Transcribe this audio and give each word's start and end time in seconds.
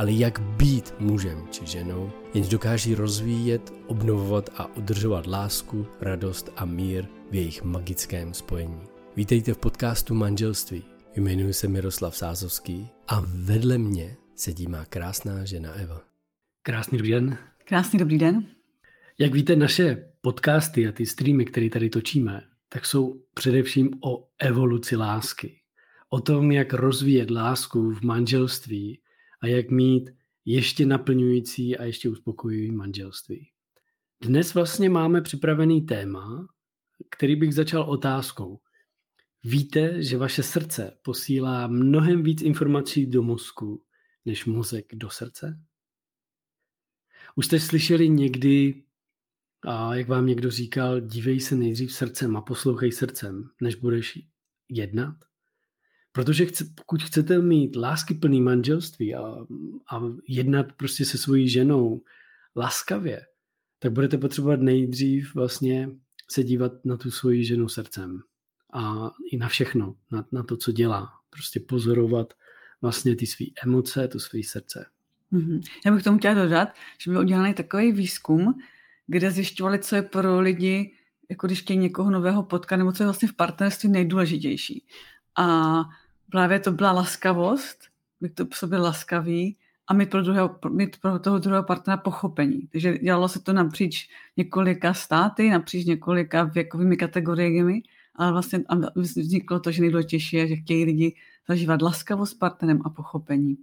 ale 0.00 0.12
jak 0.12 0.40
být 0.40 0.94
mužem 0.98 1.48
či 1.50 1.66
ženou, 1.66 2.12
jenž 2.34 2.48
dokáží 2.48 2.94
rozvíjet, 2.94 3.72
obnovovat 3.86 4.50
a 4.56 4.76
udržovat 4.76 5.26
lásku, 5.26 5.86
radost 6.00 6.52
a 6.56 6.64
mír 6.64 7.04
v 7.30 7.34
jejich 7.34 7.62
magickém 7.62 8.34
spojení. 8.34 8.80
Vítejte 9.16 9.54
v 9.54 9.58
podcastu 9.58 10.14
Manželství. 10.14 10.84
Jmenuji 11.16 11.52
se 11.52 11.68
Miroslav 11.68 12.16
Sázovský 12.16 12.88
a 13.08 13.22
vedle 13.26 13.78
mě 13.78 14.16
sedí 14.34 14.66
má 14.66 14.84
krásná 14.84 15.44
žena 15.44 15.72
Eva. 15.72 16.00
Krásný 16.62 16.98
dobrý 16.98 17.10
den. 17.10 17.38
Krásný 17.64 17.98
dobrý 17.98 18.18
den. 18.18 18.46
Jak 19.18 19.32
víte, 19.32 19.56
naše 19.56 20.04
podcasty 20.20 20.88
a 20.88 20.92
ty 20.92 21.06
streamy, 21.06 21.44
které 21.44 21.70
tady 21.70 21.90
točíme, 21.90 22.42
tak 22.68 22.86
jsou 22.86 23.22
především 23.34 23.90
o 24.04 24.28
evoluci 24.38 24.96
lásky. 24.96 25.60
O 26.08 26.20
tom, 26.20 26.52
jak 26.52 26.72
rozvíjet 26.72 27.30
lásku 27.30 27.90
v 27.90 28.02
manželství 28.02 29.00
a 29.40 29.46
jak 29.46 29.70
mít 29.70 30.10
ještě 30.44 30.86
naplňující 30.86 31.76
a 31.76 31.84
ještě 31.84 32.08
uspokojivý 32.08 32.70
manželství. 32.70 33.50
Dnes 34.22 34.54
vlastně 34.54 34.90
máme 34.90 35.20
připravený 35.20 35.80
téma, 35.80 36.48
který 37.10 37.36
bych 37.36 37.54
začal 37.54 37.82
otázkou. 37.82 38.60
Víte, 39.44 40.02
že 40.02 40.16
vaše 40.16 40.42
srdce 40.42 40.98
posílá 41.02 41.66
mnohem 41.66 42.22
víc 42.22 42.42
informací 42.42 43.06
do 43.06 43.22
mozku, 43.22 43.84
než 44.24 44.44
mozek 44.44 44.94
do 44.94 45.10
srdce? 45.10 45.60
Už 47.34 47.46
jste 47.46 47.60
slyšeli 47.60 48.08
někdy, 48.08 48.84
a 49.66 49.94
jak 49.94 50.08
vám 50.08 50.26
někdo 50.26 50.50
říkal, 50.50 51.00
dívej 51.00 51.40
se 51.40 51.56
nejdřív 51.56 51.92
srdcem 51.92 52.36
a 52.36 52.42
poslouchej 52.42 52.92
srdcem, 52.92 53.50
než 53.60 53.74
budeš 53.74 54.18
jednat? 54.68 55.29
Protože 56.12 56.46
chce, 56.46 56.64
pokud 56.74 57.02
chcete 57.02 57.38
mít 57.38 57.76
láskyplný 57.76 58.40
manželství 58.40 59.14
a, 59.14 59.20
a 59.92 60.02
jednat 60.28 60.66
prostě 60.72 61.04
se 61.04 61.18
svojí 61.18 61.48
ženou 61.48 62.02
laskavě, 62.56 63.26
tak 63.78 63.92
budete 63.92 64.18
potřebovat 64.18 64.60
nejdřív 64.60 65.34
vlastně 65.34 65.90
se 66.30 66.42
dívat 66.42 66.72
na 66.84 66.96
tu 66.96 67.10
svoji 67.10 67.44
ženu 67.44 67.68
srdcem 67.68 68.20
a 68.72 69.10
i 69.32 69.36
na 69.36 69.48
všechno, 69.48 69.96
na, 70.10 70.24
na 70.32 70.42
to, 70.42 70.56
co 70.56 70.72
dělá. 70.72 71.08
Prostě 71.30 71.60
pozorovat 71.60 72.34
vlastně 72.82 73.16
ty 73.16 73.26
své 73.26 73.46
emoce, 73.64 74.08
to 74.08 74.20
své 74.20 74.42
srdce. 74.42 74.86
Mm-hmm. 75.32 75.60
Já 75.86 75.92
bych 75.92 76.02
tomu 76.04 76.18
chtěla 76.18 76.34
dodat, 76.34 76.68
že 76.98 77.10
byl 77.10 77.20
udělaný 77.20 77.54
takový 77.54 77.92
výzkum, 77.92 78.54
kde 79.06 79.30
zjišťovali, 79.30 79.78
co 79.78 79.96
je 79.96 80.02
pro 80.02 80.40
lidi, 80.40 80.94
jako 81.30 81.46
když 81.46 81.62
chtějí 81.62 81.78
někoho 81.78 82.10
nového 82.10 82.42
potkat, 82.42 82.76
nebo 82.76 82.92
co 82.92 83.02
je 83.02 83.06
vlastně 83.06 83.28
v 83.28 83.36
partnerství 83.36 83.88
nejdůležitější. 83.88 84.86
A 85.36 85.80
právě 86.30 86.60
to 86.60 86.72
byla 86.72 86.92
laskavost, 86.92 87.78
být 88.20 88.34
to 88.34 88.46
v 88.46 88.56
sobě 88.56 88.78
laskavý 88.78 89.56
a 89.86 89.94
mít 89.94 90.10
pro, 90.10 90.22
druhého, 90.22 90.58
mít 90.68 90.96
pro 91.00 91.18
toho 91.18 91.38
druhého 91.38 91.64
partnera 91.64 91.96
pochopení. 91.96 92.68
Takže 92.72 92.98
dělalo 92.98 93.28
se 93.28 93.40
to 93.40 93.52
napříč 93.52 94.08
několika 94.36 94.94
státy, 94.94 95.50
napříč 95.50 95.86
několika 95.86 96.44
věkovými 96.44 96.96
kategoriemi, 96.96 97.82
ale 98.14 98.32
vlastně 98.32 98.64
vzniklo 98.96 99.60
to, 99.60 99.70
že 99.70 99.80
nejdůležitější 99.80 100.36
je, 100.36 100.48
že 100.48 100.56
chtějí 100.56 100.84
lidi 100.84 101.14
zažívat 101.48 101.82
laskavost 101.82 102.32
s 102.32 102.34
partnerem 102.34 102.80
a 102.84 102.90
pochopení. 102.90 103.56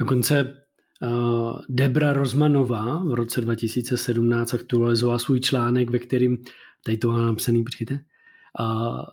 Dokonce 0.00 0.64
uh, 1.02 1.60
Debra 1.68 2.12
Rozmanová 2.12 3.04
v 3.04 3.14
roce 3.14 3.40
2017 3.40 4.54
aktualizovala 4.54 5.18
svůj 5.18 5.40
článek, 5.40 5.90
ve 5.90 5.98
kterým, 5.98 6.38
tady 6.84 6.96
to 6.96 7.08
mám 7.08 7.26
napsaný, 7.26 7.64
počkejte, 7.64 7.94
uh, 8.60 9.04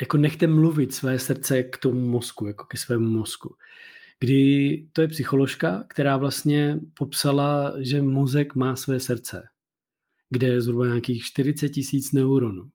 jako 0.00 0.16
nechte 0.16 0.46
mluvit 0.46 0.94
své 0.94 1.18
srdce 1.18 1.62
k 1.62 1.76
tomu 1.76 2.08
mozku, 2.08 2.46
jako 2.46 2.64
ke 2.64 2.76
svému 2.76 3.08
mozku. 3.08 3.56
Kdy 4.20 4.88
to 4.92 5.02
je 5.02 5.08
psycholožka, 5.08 5.84
která 5.88 6.16
vlastně 6.16 6.80
popsala, 6.94 7.74
že 7.78 8.02
mozek 8.02 8.54
má 8.54 8.76
své 8.76 9.00
srdce, 9.00 9.42
kde 10.30 10.46
je 10.46 10.60
zhruba 10.60 10.86
nějakých 10.86 11.24
40 11.24 11.68
tisíc 11.68 12.12
neuronů. 12.12 12.70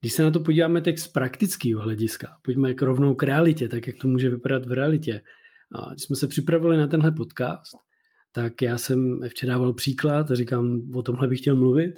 Když 0.00 0.12
se 0.12 0.22
na 0.22 0.30
to 0.30 0.40
podíváme 0.40 0.80
tak 0.80 0.98
z 0.98 1.08
praktického 1.08 1.82
hlediska, 1.82 2.36
pojďme 2.42 2.74
k 2.74 2.82
rovnou 2.82 3.14
k 3.14 3.22
realitě, 3.22 3.68
tak 3.68 3.86
jak 3.86 3.96
to 3.96 4.08
může 4.08 4.30
vypadat 4.30 4.66
v 4.66 4.72
realitě. 4.72 5.20
A 5.72 5.90
když 5.90 6.02
jsme 6.02 6.16
se 6.16 6.28
připravili 6.28 6.76
na 6.76 6.86
tenhle 6.86 7.12
podcast, 7.12 7.76
tak 8.32 8.62
já 8.62 8.78
jsem 8.78 9.20
včera 9.28 9.52
dával 9.52 9.72
příklad 9.72 10.30
a 10.30 10.34
říkám, 10.34 10.82
o 10.94 11.02
tomhle 11.02 11.28
bych 11.28 11.40
chtěl 11.40 11.56
mluvit, 11.56 11.94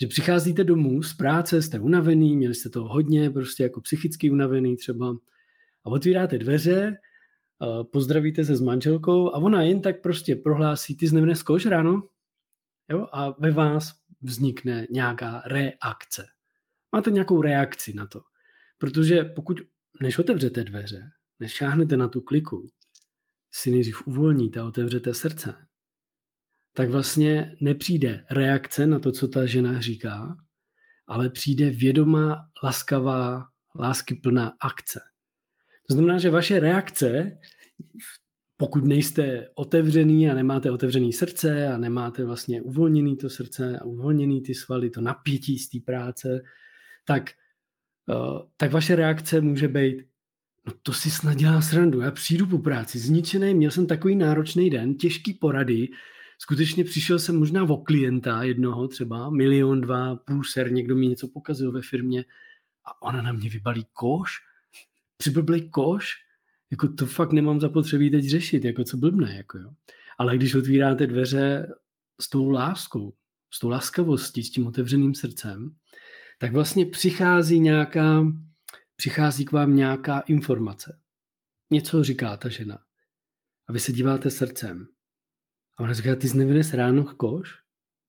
že 0.00 0.06
přicházíte 0.06 0.64
domů 0.64 1.02
z 1.02 1.14
práce, 1.14 1.62
jste 1.62 1.78
unavený, 1.78 2.36
měli 2.36 2.54
jste 2.54 2.68
to 2.68 2.84
hodně, 2.84 3.30
prostě 3.30 3.62
jako 3.62 3.80
psychicky 3.80 4.30
unavený 4.30 4.76
třeba 4.76 5.16
a 5.84 5.90
otvíráte 5.90 6.38
dveře, 6.38 6.96
pozdravíte 7.92 8.44
se 8.44 8.56
s 8.56 8.60
manželkou 8.60 9.34
a 9.34 9.38
ona 9.38 9.62
jen 9.62 9.82
tak 9.82 10.02
prostě 10.02 10.36
prohlásí, 10.36 10.96
ty 10.96 11.08
jsi 11.08 11.16
kož 11.46 11.66
ráno? 11.66 12.08
Jo? 12.90 13.06
A 13.12 13.30
ve 13.38 13.50
vás 13.50 13.92
vznikne 14.22 14.86
nějaká 14.90 15.42
reakce. 15.46 16.26
Máte 16.92 17.10
nějakou 17.10 17.42
reakci 17.42 17.94
na 17.94 18.06
to. 18.06 18.20
Protože 18.78 19.24
pokud, 19.24 19.60
než 20.00 20.18
otevřete 20.18 20.64
dveře, 20.64 21.10
než 21.40 21.52
šáhnete 21.52 21.96
na 21.96 22.08
tu 22.08 22.20
kliku, 22.20 22.68
si 23.52 23.70
nejdřív 23.70 24.06
uvolníte 24.06 24.60
a 24.60 24.64
otevřete 24.64 25.14
srdce, 25.14 25.54
tak 26.78 26.90
vlastně 26.90 27.56
nepřijde 27.60 28.24
reakce 28.30 28.86
na 28.86 28.98
to, 28.98 29.12
co 29.12 29.28
ta 29.28 29.46
žena 29.46 29.80
říká, 29.80 30.36
ale 31.06 31.30
přijde 31.30 31.70
vědomá, 31.70 32.36
laskavá, 32.64 33.44
láskyplná 33.78 34.52
akce. 34.60 35.00
To 35.88 35.94
znamená, 35.94 36.18
že 36.18 36.30
vaše 36.30 36.60
reakce, 36.60 37.38
pokud 38.56 38.84
nejste 38.84 39.48
otevřený 39.54 40.30
a 40.30 40.34
nemáte 40.34 40.70
otevřený 40.70 41.12
srdce 41.12 41.68
a 41.68 41.78
nemáte 41.78 42.24
vlastně 42.24 42.62
uvolněný 42.62 43.16
to 43.16 43.30
srdce 43.30 43.78
a 43.78 43.84
uvolněný 43.84 44.42
ty 44.42 44.54
svaly, 44.54 44.90
to 44.90 45.00
napětí 45.00 45.58
z 45.58 45.68
té 45.68 45.78
práce, 45.84 46.42
tak, 47.04 47.30
uh, 48.06 48.40
tak 48.56 48.72
vaše 48.72 48.96
reakce 48.96 49.40
může 49.40 49.68
být, 49.68 49.96
no 50.66 50.72
to 50.82 50.92
si 50.92 51.10
snad 51.10 51.34
dělá 51.34 51.60
srandu, 51.60 52.00
já 52.00 52.10
přijdu 52.10 52.46
po 52.46 52.58
práci 52.58 52.98
zničený, 52.98 53.54
měl 53.54 53.70
jsem 53.70 53.86
takový 53.86 54.16
náročný 54.16 54.70
den, 54.70 54.94
těžký 54.94 55.34
porady, 55.34 55.88
skutečně 56.38 56.84
přišel 56.84 57.18
jsem 57.18 57.38
možná 57.38 57.62
o 57.62 57.76
klienta 57.76 58.42
jednoho 58.42 58.88
třeba, 58.88 59.30
milion, 59.30 59.80
dva, 59.80 60.16
průser, 60.16 60.72
někdo 60.72 60.96
mi 60.96 61.06
něco 61.06 61.28
pokazil 61.28 61.72
ve 61.72 61.82
firmě 61.82 62.24
a 62.84 63.02
ona 63.02 63.22
na 63.22 63.32
mě 63.32 63.50
vybalí 63.50 63.86
koš, 63.92 64.30
přiblblej 65.16 65.68
koš, 65.68 66.14
jako 66.70 66.88
to 66.88 67.06
fakt 67.06 67.32
nemám 67.32 67.60
zapotřebí 67.60 68.10
teď 68.10 68.24
řešit, 68.24 68.64
jako 68.64 68.84
co 68.84 68.96
blbne, 68.96 69.36
jako 69.36 69.58
jo. 69.58 69.70
Ale 70.18 70.36
když 70.36 70.54
otvíráte 70.54 71.06
dveře 71.06 71.74
s 72.20 72.28
tou 72.28 72.50
láskou, 72.50 73.14
s 73.50 73.58
tou 73.58 73.68
laskavostí, 73.68 74.44
s 74.44 74.50
tím 74.50 74.66
otevřeným 74.66 75.14
srdcem, 75.14 75.76
tak 76.38 76.52
vlastně 76.52 76.86
přichází 76.86 77.60
nějaká, 77.60 78.26
přichází 78.96 79.44
k 79.44 79.52
vám 79.52 79.76
nějaká 79.76 80.20
informace. 80.20 80.98
Něco 81.70 82.04
říká 82.04 82.36
ta 82.36 82.48
žena. 82.48 82.78
A 83.68 83.72
vy 83.72 83.80
se 83.80 83.92
díváte 83.92 84.30
srdcem. 84.30 84.88
A 85.78 85.82
ona 85.82 85.92
říká, 85.92 86.16
ty 86.16 86.28
jsi 86.28 86.38
nevynes 86.38 86.74
ráno 86.74 87.04
koš? 87.04 87.58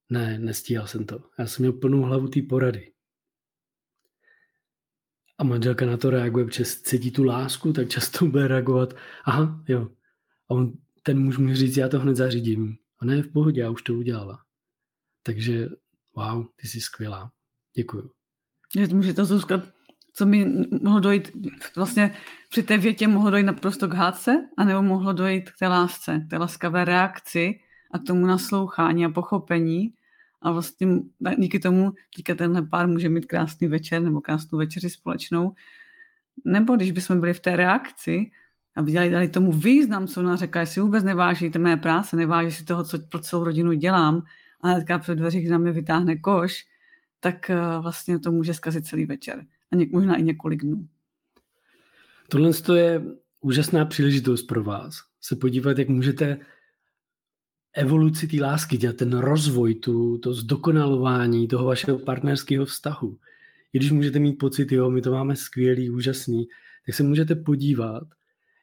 Ne, 0.10 0.39
nestíhal 0.39 0.88
jsem 0.88 1.06
to. 1.06 1.24
Já 1.39 1.48
jsem 1.48 1.63
měl 1.63 1.74
plnou 1.74 2.01
hlavu 2.01 2.27
té 2.27 2.42
porady. 2.42 2.94
A 5.38 5.44
manželka 5.44 5.86
na 5.86 5.98
to 5.98 6.10
reaguje, 6.10 6.45
protože 6.45 6.66
cítí 6.66 7.12
tu 7.12 7.24
lásku, 7.24 7.74
tak 7.74 7.89
často 7.89 8.25
bude 8.25 8.48
reagovat, 8.48 8.94
aha, 9.24 9.63
jo. 9.68 9.89
A 10.50 10.54
on, 10.54 10.74
ten 11.04 11.19
muž 11.19 11.38
může 11.38 11.56
říct, 11.56 11.77
já 11.77 11.89
to 11.89 12.00
hned 12.00 12.16
zařídím. 12.16 12.77
A 13.00 13.06
ne, 13.06 13.24
v 13.24 13.31
pohodě, 13.31 13.62
já 13.62 13.69
už 13.69 13.81
to 13.81 13.94
udělala. 13.94 14.45
Takže, 15.24 15.69
wow, 16.15 16.45
ty 16.56 16.68
jsi 16.68 16.81
skvělá. 16.81 17.31
Děkuju. 17.75 18.12
Že 18.75 18.88
může 18.88 19.13
to 19.13 19.25
zůstat 19.25 19.78
co 20.19 20.25
mi 20.25 20.45
mohlo 20.81 21.00
dojít, 21.00 21.31
vlastně 21.75 22.12
při 22.50 22.63
té 22.63 22.77
větě 22.77 23.07
mohlo 23.07 23.31
dojít 23.31 23.44
naprosto 23.44 23.88
k 23.88 23.94
hádce, 23.94 24.50
anebo 24.57 24.81
mohlo 24.81 25.13
dojít 25.13 25.51
k 25.51 25.57
té 25.60 25.68
lásce, 25.68 26.19
k 26.27 26.30
té 26.30 26.38
laskavé 26.38 26.86
reakci 26.86 27.60
a 27.92 28.00
k 28.00 28.04
tomu 28.04 28.25
naslouchání 28.25 29.06
a 29.06 29.10
pochopení. 29.10 29.94
A 30.42 30.51
vlastně 30.51 30.88
díky 31.38 31.60
tomu 31.60 31.94
díky 32.18 32.36
tenhle 32.36 32.62
pár 32.62 32.88
může 32.88 33.10
mít 33.10 33.25
krásný 33.25 33.68
večer 33.68 34.01
nebo 34.01 34.21
krásnou 34.21 34.57
večeři 34.60 34.89
společnou. 34.89 35.51
Nebo 36.45 36.75
když 36.75 36.92
bychom 36.92 37.19
byli 37.19 37.33
v 37.33 37.39
té 37.39 37.56
reakci 37.56 38.31
a 38.75 38.81
viděli 38.81 39.10
dali 39.10 39.27
tomu 39.27 39.51
význam, 39.51 40.07
co 40.07 40.19
ona 40.19 40.36
řekla, 40.36 40.62
jestli 40.62 40.81
vůbec 40.81 41.04
nevážíte 41.04 41.60
mé 41.60 41.77
práce, 41.77 42.15
neváží 42.15 42.51
si 42.51 42.65
toho, 42.65 42.83
co 42.83 43.00
pro 43.00 43.19
celou 43.19 43.44
rodinu 43.44 43.74
dělám, 43.74 44.24
a 44.62 44.68
hnedka 44.68 45.00
před 45.00 45.15
dveřích 45.15 45.50
na 45.50 45.57
mě 45.57 45.72
vytáhne 45.72 46.15
koš, 46.15 46.65
tak 47.19 47.50
eh, 47.50 47.56
vlastně 47.81 48.19
to 48.19 48.31
může 48.31 48.54
zkazit 48.54 48.88
celý 48.88 49.06
večer. 49.06 49.45
A 49.71 49.75
něk, 49.75 49.92
možná 49.92 50.16
i 50.16 50.24
několik 50.24 50.62
dnů. 50.62 50.88
Tohle 52.30 52.51
je 52.75 53.01
úžasná 53.42 53.86
příležitost 53.86 54.44
pro 54.44 54.63
vás 54.63 55.10
se 55.21 55.36
podívat, 55.36 55.77
jak 55.77 55.89
můžete 55.89 56.38
evoluci 57.74 58.27
té 58.27 58.42
lásky 58.42 58.77
dělat, 58.77 58.95
ten 58.95 59.18
rozvoj, 59.18 59.75
tu, 59.75 60.18
to 60.18 60.33
zdokonalování 60.33 61.48
toho 61.48 61.66
vašeho 61.66 62.00
partnerského 62.00 62.66
vztahu. 62.66 63.18
I 63.74 63.77
když 63.77 63.92
můžete 63.92 64.19
mít 64.19 64.33
pocit, 64.33 64.71
jo, 64.71 64.89
my 64.89 65.01
to 65.01 65.12
máme 65.12 65.36
skvělý, 65.36 65.89
úžasný, 65.89 66.48
tak 66.86 66.95
se 66.95 67.04
můžete 67.04 67.36
podívat, 67.36 68.04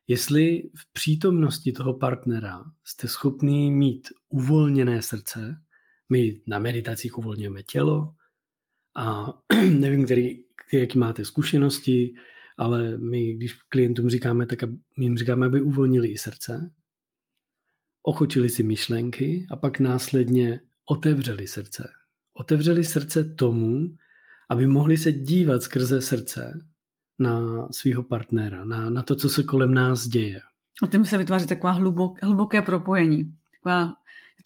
jestli 0.08 0.70
v 0.76 0.92
přítomnosti 0.92 1.72
toho 1.72 1.94
partnera 1.94 2.64
jste 2.84 3.08
schopný 3.08 3.70
mít 3.70 4.08
uvolněné 4.28 5.02
srdce, 5.02 5.56
my 6.08 6.40
na 6.46 6.58
meditacích 6.58 7.18
uvolňujeme 7.18 7.62
tělo 7.62 8.14
a 8.96 9.32
nevím, 9.70 10.04
který, 10.04 10.44
jaký 10.72 10.98
máte 10.98 11.24
zkušenosti, 11.24 12.14
ale 12.58 12.98
my, 12.98 13.34
když 13.34 13.54
klientům 13.68 14.10
říkáme, 14.10 14.46
tak 14.46 14.58
jim 14.96 15.18
říkáme, 15.18 15.46
aby 15.46 15.60
uvolnili 15.60 16.08
i 16.08 16.18
srdce, 16.18 16.70
ochotili 18.02 18.48
si 18.48 18.62
myšlenky 18.62 19.46
a 19.50 19.56
pak 19.56 19.80
následně 19.80 20.60
otevřeli 20.90 21.46
srdce. 21.46 21.88
Otevřeli 22.34 22.84
srdce 22.84 23.24
tomu, 23.24 23.96
aby 24.50 24.66
mohli 24.66 24.96
se 24.96 25.12
dívat 25.12 25.62
skrze 25.62 26.02
srdce 26.02 26.60
na 27.18 27.68
svého 27.70 28.02
partnera, 28.02 28.64
na, 28.64 28.90
na 28.90 29.02
to, 29.02 29.16
co 29.16 29.28
se 29.28 29.42
kolem 29.42 29.74
nás 29.74 30.06
děje. 30.06 30.40
A 30.82 30.86
tím 30.86 31.04
se 31.04 31.18
vytváří 31.18 31.46
taková 31.46 31.72
hlubok, 31.72 32.22
hluboké 32.22 32.62
propojení. 32.62 33.34
Taková 33.52 33.94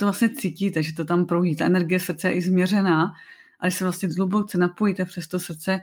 to 0.01 0.07
vlastně 0.07 0.29
cítíte, 0.29 0.83
že 0.83 0.93
to 0.93 1.05
tam 1.05 1.27
proudí. 1.27 1.57
Ta 1.57 1.67
energie 1.67 2.01
srdce 2.01 2.29
je 2.29 2.35
i 2.35 2.43
změřená, 2.43 3.13
a 3.61 3.67
když 3.67 3.75
se 3.75 3.85
vlastně 3.85 4.09
hluboce 4.17 4.59
napojíte 4.59 5.05
přes 5.05 5.29
to 5.29 5.41
srdce 5.41 5.81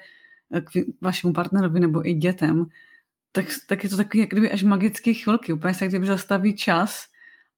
eh, 0.54 0.62
k 0.62 0.72
vašemu 1.02 1.34
partnerovi 1.34 1.80
nebo 1.80 2.10
i 2.10 2.14
dětem, 2.14 2.66
tak, 3.32 3.46
tak 3.68 3.84
je 3.84 3.90
to 3.90 3.98
takový, 3.98 4.20
jak 4.20 4.30
kdyby 4.30 4.52
až 4.52 4.64
magické 4.64 5.14
chvilky, 5.14 5.54
úplně 5.54 5.74
se 5.74 5.88
kdyby 5.88 6.08
zastaví 6.08 6.56
čas 6.56 7.06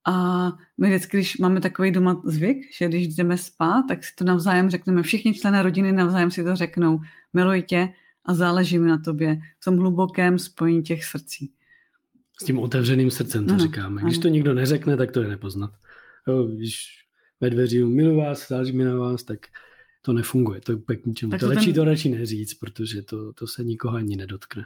a 0.07 0.47
my 0.77 0.87
vždycky, 0.87 1.17
když 1.17 1.37
máme 1.37 1.61
takový 1.61 1.91
doma 1.91 2.21
zvyk, 2.25 2.57
že 2.77 2.87
když 2.87 3.15
jdeme 3.15 3.37
spát, 3.37 3.83
tak 3.87 4.03
si 4.03 4.15
to 4.15 4.25
navzájem 4.25 4.69
řekneme, 4.69 5.03
všichni 5.03 5.33
člené 5.33 5.63
rodiny 5.63 5.91
navzájem 5.91 6.31
si 6.31 6.43
to 6.43 6.55
řeknou, 6.55 6.99
miluji 7.33 7.61
tě 7.61 7.89
a 8.25 8.33
záleží 8.33 8.79
mi 8.79 8.89
na 8.89 8.97
tobě, 8.97 9.37
v 9.59 9.65
tom 9.65 9.77
hlubokém 9.77 10.39
spojení 10.39 10.83
těch 10.83 11.05
srdcí. 11.05 11.51
S 12.41 12.45
tím 12.45 12.59
otevřeným 12.59 13.11
srdcem 13.11 13.45
to 13.45 13.53
ano, 13.53 13.63
říkáme. 13.63 14.01
Když 14.01 14.15
ano. 14.15 14.21
to 14.21 14.27
nikdo 14.27 14.53
neřekne, 14.53 14.97
tak 14.97 15.11
to 15.11 15.21
je 15.21 15.27
nepoznat. 15.27 15.71
Jo, 16.27 16.43
když 16.43 17.05
ve 17.41 17.49
dveří 17.49 17.83
miluji 17.83 18.17
vás, 18.17 18.47
záleží 18.47 18.77
mi 18.77 18.83
na 18.83 18.95
vás, 18.95 19.23
tak 19.23 19.39
to 20.01 20.13
nefunguje. 20.13 20.61
To 20.61 20.71
je 20.71 20.97
k 20.97 21.05
ničemu. 21.05 21.31
To, 21.31 21.37
to 21.37 21.47
lepší 21.47 21.65
ten... 21.65 21.73
to 21.73 21.83
radši 21.83 22.09
neříct, 22.09 22.59
protože 22.59 23.01
to, 23.01 23.33
to 23.33 23.47
se 23.47 23.63
nikoho 23.63 23.97
ani 23.97 24.15
nedotkne. 24.15 24.65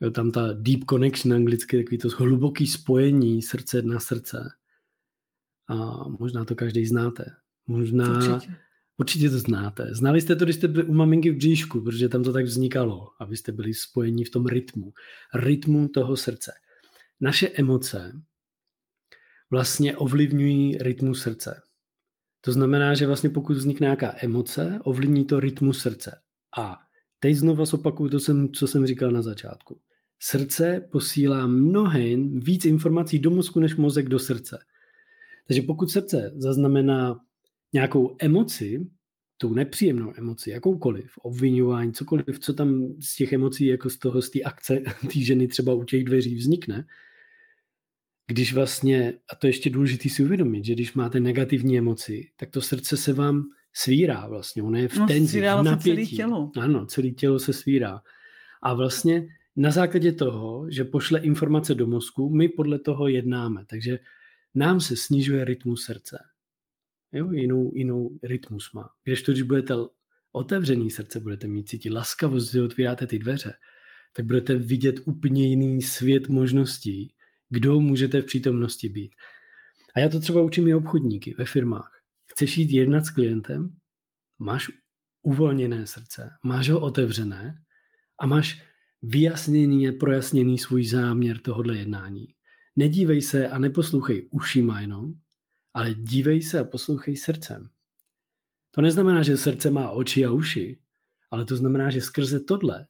Jo, 0.00 0.10
tam 0.10 0.30
ta 0.30 0.52
deep 0.52 0.84
connection 0.84 1.34
anglicky, 1.34 1.76
takový 1.82 1.98
to 1.98 2.08
hluboký 2.08 2.66
spojení 2.66 3.42
srdce 3.42 3.82
na 3.82 4.00
srdce. 4.00 4.50
A 5.68 6.08
možná 6.08 6.44
to 6.44 6.54
každý 6.54 6.86
znáte. 6.86 7.24
Možná, 7.66 8.34
určitě. 8.34 8.54
určitě 8.96 9.30
to 9.30 9.38
znáte. 9.38 9.94
Znali 9.94 10.20
jste 10.20 10.36
to, 10.36 10.44
když 10.44 10.56
jste 10.56 10.68
byli 10.68 10.84
u 10.84 10.94
maminky 10.94 11.30
v 11.30 11.36
bříšku, 11.36 11.80
protože 11.80 12.08
tam 12.08 12.22
to 12.22 12.32
tak 12.32 12.44
vznikalo, 12.44 13.08
abyste 13.20 13.52
byli 13.52 13.74
spojení 13.74 14.24
v 14.24 14.30
tom 14.30 14.46
rytmu. 14.46 14.92
Rytmu 15.34 15.88
toho 15.88 16.16
srdce. 16.16 16.52
Naše 17.20 17.48
emoce 17.48 18.22
vlastně 19.50 19.96
ovlivňují 19.96 20.78
rytmus 20.78 21.22
srdce. 21.22 21.62
To 22.46 22.52
znamená, 22.52 22.94
že 22.94 23.06
vlastně 23.06 23.30
pokud 23.30 23.56
vznikne 23.56 23.84
nějaká 23.84 24.14
emoce, 24.22 24.78
ovlivní 24.84 25.24
to 25.24 25.40
rytmus 25.40 25.78
srdce. 25.78 26.18
A 26.58 26.78
teď 27.18 27.34
znovu 27.34 27.64
zopakuju 27.64 28.10
to, 28.10 28.18
co 28.52 28.66
jsem 28.66 28.86
říkal 28.86 29.10
na 29.10 29.22
začátku. 29.22 29.80
Srdce 30.20 30.88
posílá 30.92 31.46
mnohem 31.46 32.40
víc 32.40 32.64
informací 32.64 33.18
do 33.18 33.30
mozku 33.30 33.60
než 33.60 33.76
mozek 33.76 34.08
do 34.08 34.18
srdce. 34.18 34.58
Takže 35.46 35.62
pokud 35.62 35.90
srdce 35.90 36.32
zaznamená 36.36 37.20
nějakou 37.72 38.16
emoci, 38.18 38.86
tu 39.36 39.54
nepříjemnou 39.54 40.12
emoci, 40.16 40.50
jakoukoliv, 40.50 41.10
obvinování, 41.22 41.92
cokoliv, 41.92 42.38
co 42.38 42.54
tam 42.54 42.94
z 43.00 43.16
těch 43.16 43.32
emocí, 43.32 43.66
jako 43.66 43.90
z 43.90 43.98
toho, 43.98 44.22
z 44.22 44.30
té 44.30 44.42
akce 44.42 44.80
té 45.12 45.20
ženy 45.20 45.48
třeba 45.48 45.74
u 45.74 45.84
těch 45.84 46.04
dveří 46.04 46.34
vznikne, 46.34 46.84
když 48.26 48.54
vlastně, 48.54 49.14
a 49.32 49.36
to 49.36 49.46
je 49.46 49.48
ještě 49.48 49.70
důležité 49.70 50.08
si 50.08 50.24
uvědomit, 50.24 50.64
že 50.64 50.72
když 50.72 50.94
máte 50.94 51.20
negativní 51.20 51.78
emoci, 51.78 52.30
tak 52.36 52.50
to 52.50 52.62
srdce 52.62 52.96
se 52.96 53.12
vám 53.12 53.44
svírá 53.72 54.26
vlastně, 54.28 54.62
ono 54.62 54.78
je 54.78 54.88
v 54.88 54.96
no, 54.96 55.06
tenzi, 55.06 55.40
v 55.40 55.62
napětí. 55.62 56.06
Celé 56.06 56.16
tělo. 56.16 56.50
Ano, 56.60 56.86
celé 56.86 57.10
tělo 57.10 57.38
se 57.38 57.52
svírá. 57.52 58.02
A 58.62 58.74
vlastně 58.74 59.28
na 59.56 59.70
základě 59.70 60.12
toho, 60.12 60.66
že 60.70 60.84
pošle 60.84 61.20
informace 61.20 61.74
do 61.74 61.86
mozku, 61.86 62.30
my 62.30 62.48
podle 62.48 62.78
toho 62.78 63.08
jednáme. 63.08 63.64
Takže 63.66 63.98
nám 64.54 64.80
se 64.80 64.96
snižuje 64.96 65.44
rytmus 65.44 65.84
srdce. 65.84 66.18
Jo, 67.12 67.32
jinou, 67.32 67.72
jinou 67.74 68.18
rytmus 68.22 68.72
má. 68.72 68.88
Když 69.04 69.22
to, 69.22 69.32
když 69.32 69.42
budete 69.42 69.74
otevřený 70.32 70.90
srdce, 70.90 71.20
budete 71.20 71.46
mít 71.46 71.68
cítit 71.68 71.90
laskavost, 71.90 72.52
že 72.52 72.62
otvíráte 72.62 73.06
ty 73.06 73.18
dveře, 73.18 73.54
tak 74.12 74.24
budete 74.24 74.54
vidět 74.54 75.00
úplně 75.04 75.48
jiný 75.48 75.82
svět 75.82 76.28
možností, 76.28 77.14
kdo 77.48 77.80
můžete 77.80 78.22
v 78.22 78.26
přítomnosti 78.26 78.88
být. 78.88 79.14
A 79.94 80.00
já 80.00 80.08
to 80.08 80.20
třeba 80.20 80.42
učím 80.42 80.68
i 80.68 80.74
obchodníky 80.74 81.34
ve 81.38 81.44
firmách. 81.44 81.92
Chceš 82.32 82.58
jít 82.58 82.70
jednat 82.70 83.04
s 83.04 83.10
klientem, 83.10 83.76
máš 84.38 84.70
uvolněné 85.22 85.86
srdce, 85.86 86.30
máš 86.42 86.68
ho 86.68 86.80
otevřené 86.80 87.62
a 88.20 88.26
máš 88.26 88.62
vyjasněný 89.02 89.88
a 89.88 89.92
projasněný 90.00 90.58
svůj 90.58 90.84
záměr 90.86 91.38
tohohle 91.38 91.76
jednání. 91.76 92.26
Nedívej 92.76 93.22
se 93.22 93.48
a 93.48 93.58
neposlouchej 93.58 94.28
ušima 94.30 94.80
jenom, 94.80 95.12
ale 95.74 95.94
dívej 95.94 96.42
se 96.42 96.58
a 96.58 96.64
poslouchej 96.64 97.16
srdcem. 97.16 97.68
To 98.70 98.80
neznamená, 98.80 99.22
že 99.22 99.36
srdce 99.36 99.70
má 99.70 99.90
oči 99.90 100.24
a 100.24 100.30
uši, 100.30 100.78
ale 101.30 101.44
to 101.44 101.56
znamená, 101.56 101.90
že 101.90 102.00
skrze 102.00 102.40
tohle 102.40 102.86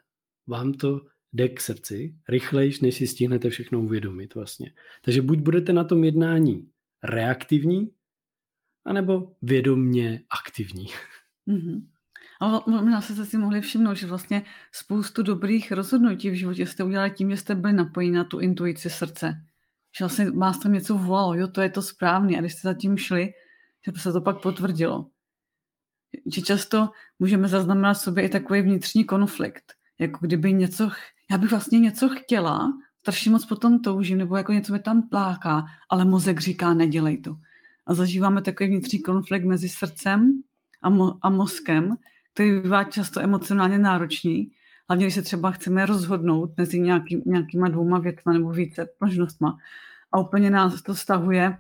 vám 0.46 0.72
to 0.72 1.00
jde 1.32 1.48
k 1.48 1.60
srdci 1.60 2.14
rychlejš, 2.28 2.80
než 2.80 2.94
si 2.94 3.06
stihnete 3.06 3.50
všechno 3.50 3.80
uvědomit 3.80 4.34
vlastně. 4.34 4.72
Takže 5.04 5.22
buď 5.22 5.38
budete 5.38 5.72
na 5.72 5.84
tom 5.84 6.04
jednání 6.04 6.68
reaktivní, 7.02 7.90
anebo 8.84 9.32
vědomně 9.42 10.22
aktivní. 10.30 10.86
Mm-hmm. 11.48 11.86
A 12.40 12.70
možná 12.70 13.00
jste 13.00 13.24
si 13.24 13.38
mohli 13.38 13.60
všimnout, 13.60 13.94
že 13.94 14.06
vlastně 14.06 14.42
spoustu 14.72 15.22
dobrých 15.22 15.72
rozhodnutí 15.72 16.30
v 16.30 16.34
životě 16.34 16.66
jste 16.66 16.84
udělali 16.84 17.10
tím, 17.10 17.30
že 17.30 17.36
jste 17.36 17.54
byli 17.54 17.72
napojeni 17.72 18.16
na 18.16 18.24
tu 18.24 18.38
intuici 18.38 18.90
srdce. 18.90 19.42
Že 19.98 20.04
vlastně 20.04 20.30
vás 20.30 20.58
tam 20.58 20.72
něco 20.72 20.98
volalo, 20.98 21.34
jo, 21.34 21.48
to 21.48 21.60
je 21.60 21.70
to 21.70 21.82
správné. 21.82 22.36
A 22.36 22.40
když 22.40 22.52
jste 22.52 22.68
zatím 22.68 22.96
šli, 22.96 23.32
že 23.86 24.02
se 24.02 24.12
to 24.12 24.20
pak 24.20 24.42
potvrdilo. 24.42 25.10
Že 26.34 26.42
často 26.42 26.90
můžeme 27.18 27.48
zaznamenat 27.48 27.94
sobě 27.94 28.24
i 28.24 28.28
takový 28.28 28.62
vnitřní 28.62 29.04
konflikt. 29.04 29.72
Jako 29.98 30.18
kdyby 30.26 30.52
něco 30.52 30.90
já 31.30 31.38
bych 31.38 31.50
vlastně 31.50 31.78
něco 31.80 32.08
chtěla, 32.08 32.72
strašně 33.00 33.30
moc 33.30 33.46
potom 33.46 33.78
toužím, 33.78 34.18
nebo 34.18 34.36
jako 34.36 34.52
něco 34.52 34.72
mi 34.72 34.78
tam 34.78 35.08
pláká, 35.08 35.64
ale 35.90 36.04
mozek 36.04 36.40
říká, 36.40 36.74
nedělej 36.74 37.18
to. 37.18 37.36
A 37.86 37.94
zažíváme 37.94 38.42
takový 38.42 38.68
vnitřní 38.68 39.02
konflikt 39.02 39.44
mezi 39.44 39.68
srdcem 39.68 40.42
a, 40.82 40.90
mo- 40.90 41.18
a 41.22 41.30
mozkem, 41.30 41.96
který 42.34 42.60
bývá 42.60 42.84
často 42.84 43.20
emocionálně 43.20 43.78
náročný, 43.78 44.50
hlavně 44.88 45.04
když 45.04 45.14
se 45.14 45.22
třeba 45.22 45.50
chceme 45.50 45.86
rozhodnout 45.86 46.50
mezi 46.56 46.80
nějaký, 46.80 47.22
nějakýma 47.26 47.68
dvouma 47.68 47.98
věcma 47.98 48.32
nebo 48.32 48.50
více 48.50 48.88
možnostma. 49.00 49.58
A 50.12 50.18
úplně 50.18 50.50
nás 50.50 50.82
to 50.82 50.94
stahuje 50.94 51.58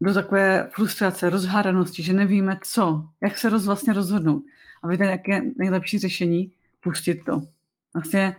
do 0.00 0.14
takové 0.14 0.70
frustrace, 0.74 1.30
rozhádanosti, 1.30 2.02
že 2.02 2.12
nevíme 2.12 2.58
co, 2.62 3.08
jak 3.22 3.38
se 3.38 3.50
roz, 3.50 3.66
vlastně 3.66 3.92
rozhodnout. 3.92 4.42
A 4.82 4.88
víte, 4.88 5.04
jak 5.04 5.28
je 5.28 5.42
nejlepší 5.56 5.98
řešení? 5.98 6.52
Pustit 6.80 7.24
to. 7.24 7.42
Vlastně 7.94 8.36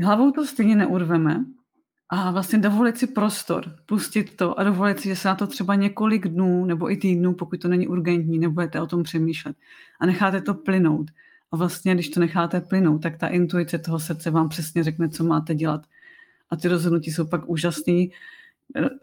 hlavou 0.00 0.30
to 0.30 0.46
stejně 0.46 0.76
neurveme 0.76 1.44
a 2.08 2.30
vlastně 2.30 2.58
dovolit 2.58 2.98
si 2.98 3.06
prostor, 3.06 3.64
pustit 3.86 4.36
to 4.36 4.58
a 4.58 4.64
dovolit 4.64 5.00
si, 5.00 5.08
že 5.08 5.16
se 5.16 5.28
na 5.28 5.34
to 5.34 5.46
třeba 5.46 5.74
několik 5.74 6.28
dnů 6.28 6.64
nebo 6.64 6.92
i 6.92 6.96
týdnů, 6.96 7.34
pokud 7.34 7.60
to 7.60 7.68
není 7.68 7.88
urgentní, 7.88 8.38
nebudete 8.38 8.80
o 8.80 8.86
tom 8.86 9.02
přemýšlet 9.02 9.56
a 10.00 10.06
necháte 10.06 10.40
to 10.40 10.54
plynout. 10.54 11.10
A 11.52 11.56
vlastně, 11.56 11.94
když 11.94 12.08
to 12.08 12.20
necháte 12.20 12.60
plynout, 12.60 13.02
tak 13.02 13.16
ta 13.16 13.28
intuice 13.28 13.78
toho 13.78 14.00
srdce 14.00 14.30
vám 14.30 14.48
přesně 14.48 14.84
řekne, 14.84 15.08
co 15.08 15.24
máte 15.24 15.54
dělat. 15.54 15.86
A 16.50 16.56
ty 16.56 16.68
rozhodnutí 16.68 17.10
jsou 17.10 17.26
pak 17.26 17.48
úžasný. 17.48 18.12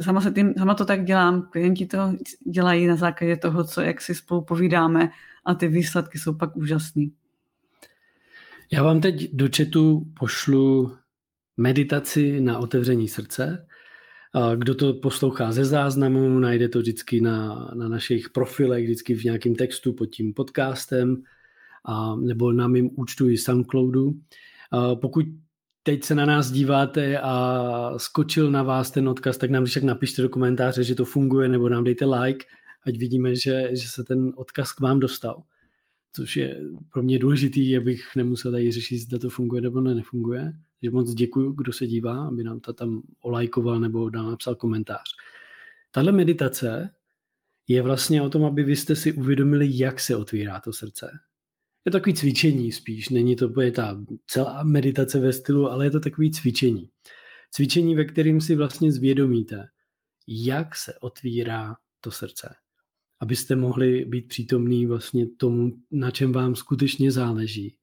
Sama, 0.01 0.21
se 0.21 0.31
tím, 0.31 0.53
sama 0.57 0.73
to 0.73 0.85
tak 0.85 1.05
dělám, 1.05 1.41
klienti 1.41 1.85
to 1.85 2.13
dělají 2.47 2.87
na 2.87 2.95
základě 2.95 3.37
toho, 3.37 3.63
co 3.63 3.81
jak 3.81 4.01
si 4.01 4.15
spolu 4.15 4.41
povídáme 4.41 5.09
a 5.45 5.53
ty 5.53 5.67
výsledky 5.67 6.19
jsou 6.19 6.33
pak 6.33 6.57
úžasný. 6.57 7.11
Já 8.71 8.83
vám 8.83 9.01
teď 9.01 9.33
do 9.33 9.47
chatu 9.57 10.05
pošlu 10.19 10.97
meditaci 11.57 12.41
na 12.41 12.57
otevření 12.57 13.07
srdce. 13.07 13.67
Kdo 14.55 14.75
to 14.75 14.93
poslouchá 14.93 15.51
ze 15.51 15.65
záznamu, 15.65 16.39
najde 16.39 16.69
to 16.69 16.79
vždycky 16.79 17.21
na, 17.21 17.71
na 17.73 17.87
našich 17.87 18.29
profilech, 18.29 18.83
vždycky 18.83 19.15
v 19.15 19.23
nějakém 19.23 19.55
textu 19.55 19.93
pod 19.93 20.05
tím 20.05 20.33
podcastem 20.33 21.23
a, 21.85 22.15
nebo 22.15 22.51
na 22.51 22.67
mém 22.67 22.89
účtu 22.97 23.29
i 23.29 23.37
SoundCloudu. 23.37 24.13
A 24.71 24.95
pokud 24.95 25.25
teď 25.83 26.03
se 26.03 26.15
na 26.15 26.25
nás 26.25 26.51
díváte 26.51 27.19
a 27.19 27.93
skočil 27.97 28.51
na 28.51 28.63
vás 28.63 28.91
ten 28.91 29.09
odkaz, 29.09 29.37
tak 29.37 29.49
nám 29.49 29.65
však 29.65 29.83
napište 29.83 30.21
do 30.21 30.29
komentáře, 30.29 30.83
že 30.83 30.95
to 30.95 31.05
funguje, 31.05 31.49
nebo 31.49 31.69
nám 31.69 31.83
dejte 31.83 32.05
like, 32.05 32.45
ať 32.87 32.97
vidíme, 32.97 33.35
že, 33.35 33.69
že 33.71 33.87
se 33.87 34.03
ten 34.03 34.31
odkaz 34.35 34.73
k 34.73 34.79
vám 34.79 34.99
dostal. 34.99 35.43
Což 36.15 36.37
je 36.37 36.61
pro 36.93 37.03
mě 37.03 37.19
důležitý, 37.19 37.77
abych 37.77 38.15
nemusel 38.15 38.51
tady 38.51 38.71
řešit, 38.71 38.99
zda 38.99 39.19
to 39.19 39.29
funguje 39.29 39.61
nebo 39.61 39.81
ne, 39.81 39.95
nefunguje. 39.95 40.53
Takže 40.79 40.91
moc 40.91 41.13
děkuji, 41.13 41.51
kdo 41.51 41.73
se 41.73 41.87
dívá, 41.87 42.27
aby 42.27 42.43
nám 42.43 42.59
to 42.59 42.73
tam 42.73 43.01
olajkoval 43.21 43.79
nebo 43.79 44.09
dal 44.09 44.29
napsal 44.31 44.55
komentář. 44.55 45.03
Tahle 45.91 46.11
meditace 46.11 46.89
je 47.67 47.81
vlastně 47.81 48.21
o 48.21 48.29
tom, 48.29 48.45
aby 48.45 48.63
vy 48.63 48.75
jste 48.75 48.95
si 48.95 49.13
uvědomili, 49.13 49.69
jak 49.71 49.99
se 49.99 50.15
otvírá 50.15 50.59
to 50.59 50.73
srdce. 50.73 51.19
Je 51.85 51.91
to 51.91 51.97
takový 51.97 52.13
cvičení 52.13 52.71
spíš, 52.71 53.09
není 53.09 53.35
to 53.35 53.49
bude 53.49 53.71
ta 53.71 54.05
celá 54.27 54.63
meditace 54.63 55.19
ve 55.19 55.33
stylu, 55.33 55.69
ale 55.69 55.85
je 55.85 55.91
to 55.91 55.99
takový 55.99 56.31
cvičení. 56.31 56.89
Cvičení, 57.51 57.95
ve 57.95 58.05
kterým 58.05 58.41
si 58.41 58.55
vlastně 58.55 58.91
zvědomíte, 58.91 59.67
jak 60.27 60.75
se 60.75 60.93
otvírá 60.99 61.75
to 62.01 62.11
srdce. 62.11 62.55
Abyste 63.21 63.55
mohli 63.55 64.05
být 64.05 64.27
přítomní 64.27 64.85
vlastně 64.85 65.27
tomu, 65.27 65.71
na 65.91 66.11
čem 66.11 66.31
vám 66.31 66.55
skutečně 66.55 67.11
záleží 67.11 67.75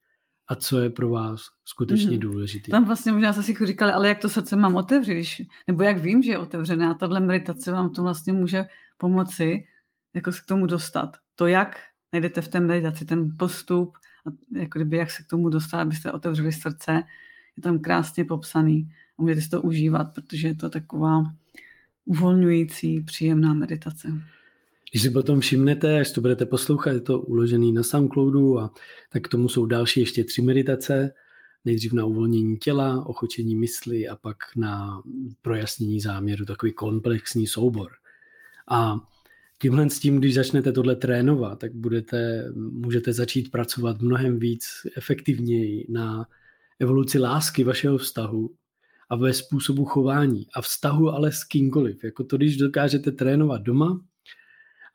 a 0.48 0.54
co 0.54 0.80
je 0.80 0.90
pro 0.90 1.08
vás 1.08 1.40
skutečně 1.64 2.10
mm. 2.10 2.18
důležité. 2.18 2.70
Tam 2.70 2.84
vlastně 2.84 3.12
možná 3.12 3.32
jste 3.32 3.42
si 3.42 3.66
říkali, 3.66 3.92
ale 3.92 4.08
jak 4.08 4.18
to 4.18 4.28
srdce 4.28 4.56
mám 4.56 4.76
otevřít, 4.76 5.48
nebo 5.66 5.82
jak 5.82 5.98
vím, 5.98 6.22
že 6.22 6.30
je 6.30 6.38
otevřené 6.38 6.86
a 6.86 6.94
tahle 6.94 7.20
meditace 7.20 7.72
vám 7.72 7.90
to 7.90 8.02
vlastně 8.02 8.32
může 8.32 8.64
pomoci, 8.98 9.64
jako 10.14 10.32
se 10.32 10.40
k 10.42 10.46
tomu 10.46 10.66
dostat. 10.66 11.16
To, 11.34 11.46
jak 11.46 11.80
najdete 12.12 12.40
v 12.40 12.48
té 12.48 12.60
meditaci, 12.60 13.04
ten 13.04 13.36
postup, 13.38 13.96
a 14.26 14.58
jako 14.58 14.78
kdyby 14.78 14.96
jak 14.96 15.10
se 15.10 15.22
k 15.22 15.26
tomu 15.26 15.48
dostat, 15.48 15.80
abyste 15.80 16.12
otevřeli 16.12 16.52
srdce, 16.52 17.02
je 17.56 17.62
tam 17.62 17.78
krásně 17.78 18.24
popsaný 18.24 18.88
a 19.18 19.22
můžete 19.22 19.40
si 19.40 19.48
to 19.48 19.62
užívat, 19.62 20.14
protože 20.14 20.48
je 20.48 20.54
to 20.54 20.70
taková 20.70 21.24
uvolňující, 22.04 23.00
příjemná 23.00 23.54
meditace. 23.54 24.08
Když 24.90 25.02
si 25.02 25.10
potom 25.10 25.40
všimnete, 25.40 26.00
až 26.00 26.12
to 26.12 26.20
budete 26.20 26.46
poslouchat, 26.46 26.90
je 26.90 27.00
to 27.00 27.20
uložený 27.20 27.72
na 27.72 27.82
SoundCloudu 27.82 28.60
a 28.60 28.74
tak 29.12 29.22
k 29.22 29.28
tomu 29.28 29.48
jsou 29.48 29.66
další 29.66 30.00
ještě 30.00 30.24
tři 30.24 30.42
meditace. 30.42 31.12
Nejdřív 31.64 31.92
na 31.92 32.04
uvolnění 32.04 32.56
těla, 32.56 33.06
ochočení 33.06 33.56
mysli 33.56 34.08
a 34.08 34.16
pak 34.16 34.36
na 34.56 35.02
projasnění 35.42 36.00
záměru, 36.00 36.44
takový 36.44 36.72
komplexní 36.72 37.46
soubor. 37.46 37.90
A 38.70 38.96
tímhle 39.62 39.90
s 39.90 39.98
tím, 39.98 40.18
když 40.18 40.34
začnete 40.34 40.72
tohle 40.72 40.96
trénovat, 40.96 41.58
tak 41.58 41.74
budete, 41.74 42.44
můžete 42.56 43.12
začít 43.12 43.50
pracovat 43.50 44.00
mnohem 44.00 44.38
víc 44.38 44.64
efektivněji 44.96 45.86
na 45.88 46.26
evoluci 46.80 47.18
lásky 47.18 47.64
vašeho 47.64 47.98
vztahu 47.98 48.50
a 49.08 49.16
ve 49.16 49.32
způsobu 49.32 49.84
chování 49.84 50.46
a 50.54 50.62
vztahu 50.62 51.10
ale 51.10 51.32
s 51.32 51.44
kýmkoliv. 51.44 52.04
Jako 52.04 52.24
to, 52.24 52.36
když 52.36 52.56
dokážete 52.56 53.12
trénovat 53.12 53.62
doma, 53.62 54.00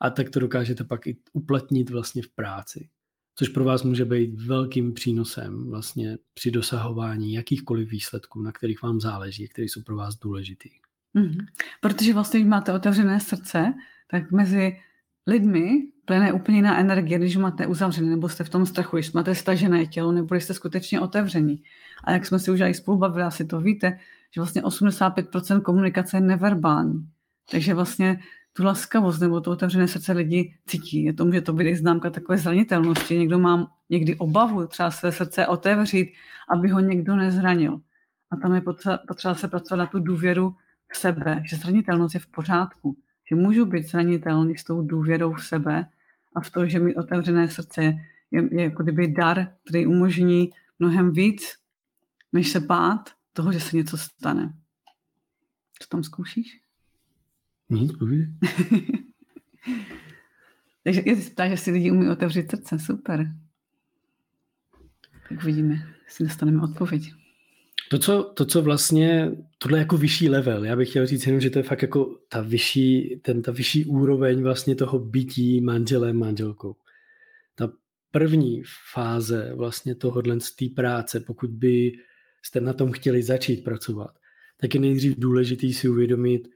a 0.02 0.10
tak 0.10 0.30
to 0.30 0.40
dokážete 0.40 0.84
pak 0.84 1.06
i 1.06 1.16
uplatnit 1.32 1.90
vlastně 1.90 2.22
v 2.22 2.28
práci. 2.28 2.88
Což 3.34 3.48
pro 3.48 3.64
vás 3.64 3.82
může 3.82 4.04
být 4.04 4.40
velkým 4.40 4.94
přínosem 4.94 5.70
vlastně 5.70 6.18
při 6.34 6.50
dosahování 6.50 7.32
jakýchkoliv 7.32 7.90
výsledků, 7.90 8.42
na 8.42 8.52
kterých 8.52 8.82
vám 8.82 9.00
záleží, 9.00 9.48
které 9.48 9.64
jsou 9.64 9.82
pro 9.82 9.96
vás 9.96 10.14
důležitý. 10.14 10.68
Mm-hmm. 11.16 11.46
Protože 11.80 12.14
vlastně, 12.14 12.40
když 12.40 12.50
máte 12.50 12.72
otevřené 12.72 13.20
srdce, 13.20 13.74
tak 14.10 14.30
mezi 14.32 14.76
lidmi 15.26 15.70
plyne 16.04 16.32
úplně 16.32 16.58
jiná 16.58 16.78
energie, 16.78 17.18
když 17.18 17.36
máte 17.36 17.66
uzavřené, 17.66 18.10
nebo 18.10 18.28
jste 18.28 18.44
v 18.44 18.48
tom 18.48 18.66
strachu, 18.66 18.96
když 18.96 19.12
máte 19.12 19.34
stažené 19.34 19.86
tělo, 19.86 20.12
nebo 20.12 20.34
jste 20.34 20.54
skutečně 20.54 21.00
otevření. 21.00 21.62
A 22.04 22.12
jak 22.12 22.26
jsme 22.26 22.38
si 22.38 22.50
už 22.50 22.60
i 22.60 22.74
spolu 22.74 22.98
bavili, 22.98 23.24
asi 23.24 23.44
to 23.44 23.60
víte, 23.60 23.98
že 24.34 24.40
vlastně 24.40 24.62
85% 24.62 25.62
komunikace 25.62 26.16
je 26.16 26.20
neverbální. 26.20 27.08
Takže 27.50 27.74
vlastně 27.74 28.20
tu 28.52 28.64
laskavost 28.64 29.20
nebo 29.20 29.40
to 29.40 29.50
otevřené 29.50 29.88
srdce 29.88 30.12
lidi 30.12 30.54
cítí. 30.66 31.04
Je 31.04 31.12
to 31.12 31.24
může 31.24 31.40
to 31.40 31.60
i 31.60 31.76
známka 31.76 32.10
takové 32.10 32.38
zranitelnosti. 32.38 33.18
Někdo 33.18 33.38
má 33.38 33.72
někdy 33.90 34.16
obavu 34.16 34.66
třeba 34.66 34.90
své 34.90 35.12
srdce 35.12 35.46
otevřít, 35.46 36.12
aby 36.56 36.68
ho 36.68 36.80
někdo 36.80 37.16
nezranil. 37.16 37.80
A 38.30 38.36
tam 38.36 38.54
je 38.54 38.60
potřeba, 38.60 38.98
potřeba 39.08 39.34
se 39.34 39.48
pracovat 39.48 39.78
na 39.78 39.86
tu 39.86 39.98
důvěru 40.00 40.54
v 40.92 40.96
sebe, 40.96 41.42
že 41.50 41.56
zranitelnost 41.56 42.14
je 42.14 42.20
v 42.20 42.26
pořádku. 42.26 42.96
Že 43.30 43.36
můžu 43.36 43.66
být 43.66 43.88
zranitelný 43.88 44.56
s 44.56 44.64
tou 44.64 44.82
důvěrou 44.82 45.34
v 45.34 45.44
sebe 45.44 45.86
a 46.34 46.40
v 46.40 46.50
to, 46.50 46.66
že 46.66 46.78
mi 46.78 46.94
otevřené 46.94 47.48
srdce 47.48 47.84
je, 47.84 47.94
je, 48.30 48.48
je 48.54 48.62
jako 48.62 48.82
kdyby 48.82 49.08
dar, 49.08 49.52
který 49.68 49.86
umožní 49.86 50.50
mnohem 50.78 51.12
víc, 51.12 51.56
než 52.32 52.50
se 52.50 52.60
bát 52.60 53.10
toho, 53.32 53.52
že 53.52 53.60
se 53.60 53.76
něco 53.76 53.98
stane. 53.98 54.54
Co 55.82 55.88
tam 55.88 56.02
zkoušíš? 56.02 56.62
Nic, 57.72 57.92
povídej. 57.98 58.26
Takže 60.84 61.02
je 61.06 61.16
ptá, 61.16 61.48
že 61.48 61.56
si 61.56 61.70
lidi 61.70 61.90
umí 61.90 62.08
otevřít 62.08 62.50
srdce, 62.50 62.78
super. 62.78 63.26
Tak 65.28 65.44
vidíme, 65.44 65.94
jestli 66.04 66.24
dostaneme 66.24 66.62
odpověď. 66.62 67.12
To 67.90 67.98
co, 67.98 68.22
to, 68.22 68.44
co 68.44 68.62
vlastně, 68.62 69.32
tohle 69.58 69.78
je 69.78 69.80
jako 69.80 69.96
vyšší 69.96 70.28
level. 70.28 70.64
Já 70.64 70.76
bych 70.76 70.88
chtěl 70.90 71.06
říct 71.06 71.26
jenom, 71.26 71.40
že 71.40 71.50
to 71.50 71.58
je 71.58 71.62
fakt 71.62 71.82
jako 71.82 72.18
ta 72.28 72.40
vyšší, 72.40 73.20
ten, 73.22 73.42
ta 73.42 73.52
vyšší 73.52 73.84
úroveň 73.84 74.42
vlastně 74.42 74.74
toho 74.74 74.98
bytí 74.98 75.60
manželem, 75.60 76.18
manželkou. 76.18 76.76
Ta 77.54 77.72
první 78.10 78.62
fáze 78.92 79.52
vlastně 79.54 79.94
tohohle 79.94 80.40
z 80.40 80.52
té 80.52 80.66
práce, 80.76 81.20
pokud 81.20 81.50
by 81.50 81.92
jste 82.42 82.60
na 82.60 82.72
tom 82.72 82.92
chtěli 82.92 83.22
začít 83.22 83.64
pracovat, 83.64 84.10
tak 84.56 84.74
je 84.74 84.80
nejdřív 84.80 85.14
důležitý 85.18 85.74
si 85.74 85.88
uvědomit, 85.88 86.48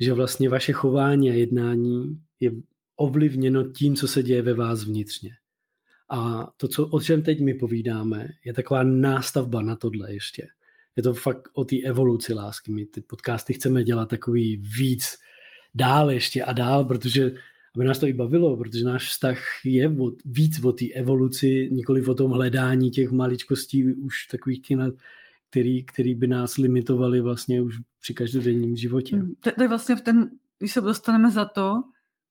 že 0.00 0.12
vlastně 0.12 0.48
vaše 0.48 0.72
chování 0.72 1.30
a 1.30 1.34
jednání 1.34 2.20
je 2.40 2.52
ovlivněno 2.96 3.72
tím, 3.72 3.96
co 3.96 4.08
se 4.08 4.22
děje 4.22 4.42
ve 4.42 4.54
vás 4.54 4.84
vnitřně. 4.84 5.30
A 6.10 6.50
to, 6.56 6.68
co, 6.68 6.86
o 6.86 7.00
čem 7.00 7.22
teď 7.22 7.40
my 7.40 7.54
povídáme, 7.54 8.28
je 8.44 8.52
taková 8.52 8.82
nástavba 8.82 9.62
na 9.62 9.76
tohle 9.76 10.14
ještě. 10.14 10.46
Je 10.96 11.02
to 11.02 11.14
fakt 11.14 11.48
o 11.52 11.64
té 11.64 11.76
evoluci 11.76 12.34
lásky. 12.34 12.72
My 12.72 12.86
ty 12.86 13.00
podcasty 13.00 13.52
chceme 13.52 13.84
dělat 13.84 14.08
takový 14.08 14.56
víc 14.56 15.16
dál 15.74 16.10
ještě 16.10 16.44
a 16.44 16.52
dál, 16.52 16.84
protože 16.84 17.32
aby 17.76 17.84
nás 17.84 17.98
to 17.98 18.06
i 18.06 18.12
bavilo, 18.12 18.56
protože 18.56 18.84
náš 18.84 19.08
vztah 19.08 19.38
je 19.64 19.88
o, 19.88 20.12
víc 20.24 20.64
o 20.64 20.72
té 20.72 20.86
evoluci, 20.94 21.68
nikoli 21.72 22.06
o 22.06 22.14
tom 22.14 22.30
hledání 22.30 22.90
těch 22.90 23.10
maličkostí 23.10 23.84
už 23.84 24.26
takových 24.26 24.62
těch 24.62 24.78
který, 25.50 25.84
který 25.84 26.14
by 26.14 26.26
nás 26.26 26.56
limitovali 26.56 27.20
vlastně 27.20 27.62
už 27.62 27.78
při 28.00 28.14
každodenním 28.14 28.76
životě. 28.76 29.16
Hmm, 29.16 29.34
to, 29.40 29.50
to 29.52 29.62
je 29.62 29.68
vlastně 29.68 29.96
v 29.96 30.00
ten, 30.00 30.30
když 30.58 30.72
se 30.72 30.80
dostaneme 30.80 31.30
za 31.30 31.44
to, 31.44 31.82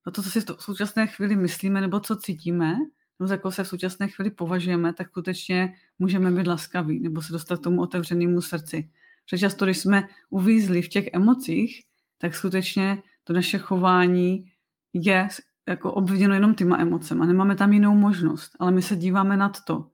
za 0.06 0.10
to, 0.10 0.22
co 0.22 0.30
si 0.30 0.40
v 0.40 0.44
současné 0.58 1.06
chvíli 1.06 1.36
myslíme 1.36 1.80
nebo 1.80 2.00
co 2.00 2.16
cítíme, 2.16 2.76
nebo 3.18 3.28
za 3.28 3.34
jako 3.34 3.50
se 3.50 3.64
v 3.64 3.68
současné 3.68 4.08
chvíli 4.08 4.30
považujeme, 4.30 4.92
tak 4.92 5.08
skutečně 5.08 5.74
můžeme 5.98 6.30
být 6.30 6.46
laskaví 6.46 7.00
nebo 7.00 7.22
se 7.22 7.32
dostat 7.32 7.60
k 7.60 7.62
tomu 7.62 7.82
otevřenému 7.82 8.40
srdci. 8.40 8.90
Protože 9.24 9.40
často, 9.40 9.64
když 9.64 9.78
jsme 9.78 10.08
uvízli 10.30 10.82
v 10.82 10.88
těch 10.88 11.04
emocích, 11.12 11.82
tak 12.18 12.34
skutečně 12.34 13.02
to 13.24 13.32
naše 13.32 13.58
chování 13.58 14.44
je 14.92 15.28
jako 15.68 15.92
obviněno 15.92 16.34
jenom 16.34 16.54
těma 16.54 16.78
emocema. 16.78 17.26
Nemáme 17.26 17.56
tam 17.56 17.72
jinou 17.72 17.94
možnost, 17.94 18.56
ale 18.58 18.70
my 18.72 18.82
se 18.82 18.96
díváme 18.96 19.36
nad 19.36 19.64
to, 19.64 19.90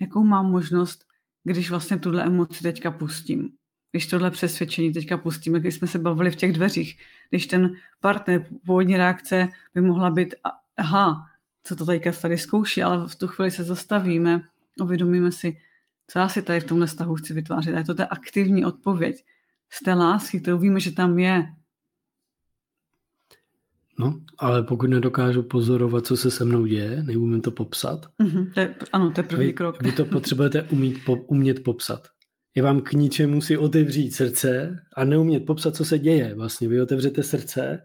jakou 0.00 0.24
mám 0.24 0.50
možnost 0.50 1.09
když 1.44 1.70
vlastně 1.70 1.98
tuhle 1.98 2.24
emoci 2.24 2.62
teďka 2.62 2.90
pustím. 2.90 3.48
Když 3.92 4.06
tohle 4.06 4.30
přesvědčení 4.30 4.92
teďka 4.92 5.18
pustíme, 5.18 5.60
když 5.60 5.74
jsme 5.74 5.88
se 5.88 5.98
bavili 5.98 6.30
v 6.30 6.36
těch 6.36 6.52
dveřích, 6.52 6.98
když 7.30 7.46
ten 7.46 7.72
partner, 8.00 8.46
původní 8.66 8.96
reakce 8.96 9.48
by 9.74 9.80
mohla 9.80 10.10
být, 10.10 10.34
aha, 10.76 11.26
co 11.64 11.76
to 11.76 11.86
teďka 11.86 12.12
tady 12.12 12.38
zkouší, 12.38 12.82
ale 12.82 13.08
v 13.08 13.16
tu 13.16 13.28
chvíli 13.28 13.50
se 13.50 13.64
zastavíme, 13.64 14.42
uvědomíme 14.80 15.32
si, 15.32 15.56
co 16.06 16.18
já 16.18 16.28
si 16.28 16.42
tady 16.42 16.60
v 16.60 16.64
tomhle 16.64 16.86
vztahu 16.86 17.14
chci 17.14 17.34
vytvářet. 17.34 17.74
A 17.74 17.78
je 17.78 17.84
to 17.84 17.94
ta 17.94 18.04
aktivní 18.04 18.64
odpověď 18.64 19.24
z 19.70 19.84
té 19.84 19.94
lásky, 19.94 20.40
kterou 20.40 20.58
víme, 20.58 20.80
že 20.80 20.92
tam 20.92 21.18
je. 21.18 21.46
No, 24.00 24.20
ale 24.38 24.62
pokud 24.62 24.90
nedokážu 24.90 25.42
pozorovat, 25.42 26.06
co 26.06 26.16
se 26.16 26.30
se 26.30 26.44
mnou 26.44 26.66
děje, 26.66 27.02
neumím 27.02 27.40
to 27.40 27.50
popsat. 27.50 28.06
Mm-hmm, 28.22 28.52
to 28.54 28.60
je, 28.60 28.74
ano, 28.92 29.10
to 29.10 29.20
je 29.20 29.24
první 29.24 29.46
vy, 29.46 29.52
krok. 29.52 29.82
Vy 29.82 29.92
to 29.92 30.04
potřebujete 30.04 30.62
umít, 30.62 30.98
po, 31.04 31.16
umět 31.16 31.64
popsat. 31.64 32.08
Je 32.54 32.62
vám 32.62 32.80
k 32.80 32.92
ničemu 32.92 33.40
si 33.40 33.58
otevřít 33.58 34.10
srdce 34.10 34.76
a 34.96 35.04
neumět 35.04 35.40
popsat, 35.40 35.76
co 35.76 35.84
se 35.84 35.98
děje. 35.98 36.34
Vlastně 36.34 36.68
vy 36.68 36.80
otevřete 36.80 37.22
srdce, 37.22 37.82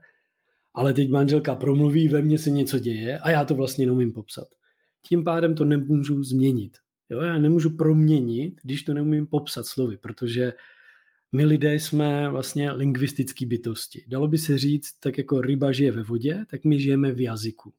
ale 0.74 0.94
teď 0.94 1.10
manželka 1.10 1.56
promluví, 1.56 2.08
ve 2.08 2.22
mně 2.22 2.38
se 2.38 2.50
něco 2.50 2.80
děje 2.80 3.20
a 3.20 3.30
já 3.30 3.46
to 3.46 3.56
vlastně 3.56 3.86
neumím 3.86 4.14
popsat. 4.14 4.48
Tím 5.08 5.24
pádem 5.24 5.56
to 5.56 5.66
nemůžu 5.66 6.24
změnit. 6.24 6.78
Jo, 7.10 7.22
já 7.22 7.38
nemůžu 7.38 7.70
proměnit, 7.70 8.54
když 8.64 8.84
to 8.84 8.94
neumím 8.94 9.28
popsat 9.28 9.66
slovy, 9.66 9.98
protože 9.98 10.54
my 11.36 11.46
lidé 11.46 11.76
jsme 11.76 12.30
vlastně 12.30 12.72
lingvistické 12.72 13.46
bytosti. 13.46 14.04
Dalo 14.08 14.28
by 14.28 14.38
se 14.38 14.58
říct, 14.58 15.00
tak 15.00 15.18
jako 15.18 15.42
ryba 15.42 15.72
žije 15.72 15.92
ve 15.92 16.04
vodě, 16.04 16.46
tak 16.50 16.64
my 16.64 16.80
žijeme 16.80 17.12
v 17.12 17.22
jazyku. 17.22 17.74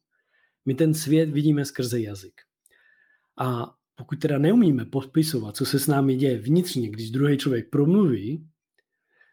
My 0.66 0.74
ten 0.74 0.94
svět 0.94 1.30
vidíme 1.30 1.64
skrze 1.64 2.00
jazyk. 2.00 2.40
A 3.38 3.74
pokud 3.94 4.20
teda 4.20 4.38
neumíme 4.38 4.84
podpisovat, 4.84 5.56
co 5.56 5.66
se 5.66 5.78
s 5.78 5.86
námi 5.86 6.16
děje 6.16 6.38
vnitřně, 6.38 6.90
když 6.90 7.10
druhý 7.10 7.36
člověk 7.36 7.70
promluví, 7.70 8.46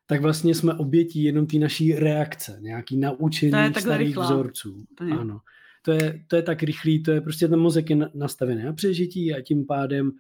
tak 0.06 0.22
vlastně 0.22 0.56
jsme 0.56 0.74
obětí 0.74 1.24
jenom 1.24 1.48
té 1.48 1.58
naší 1.58 1.94
reakce, 1.94 2.58
nějaký 2.62 2.98
naučení 2.98 3.52
starých 3.80 4.08
rychlá. 4.08 4.26
vzorců. 4.26 4.86
Ano. 5.20 5.40
To 5.86 5.92
je, 5.92 6.24
to 6.28 6.36
je 6.36 6.42
tak 6.42 6.64
rychlý, 6.64 7.04
to 7.04 7.12
je 7.12 7.22
prostě 7.22 7.48
ten 7.48 7.60
mozek 7.60 7.90
je 7.90 7.98
nastavený 8.14 8.64
na 8.64 8.74
přežití 8.74 9.34
a 9.34 9.42
tím 9.42 9.66
pádem 9.66 10.12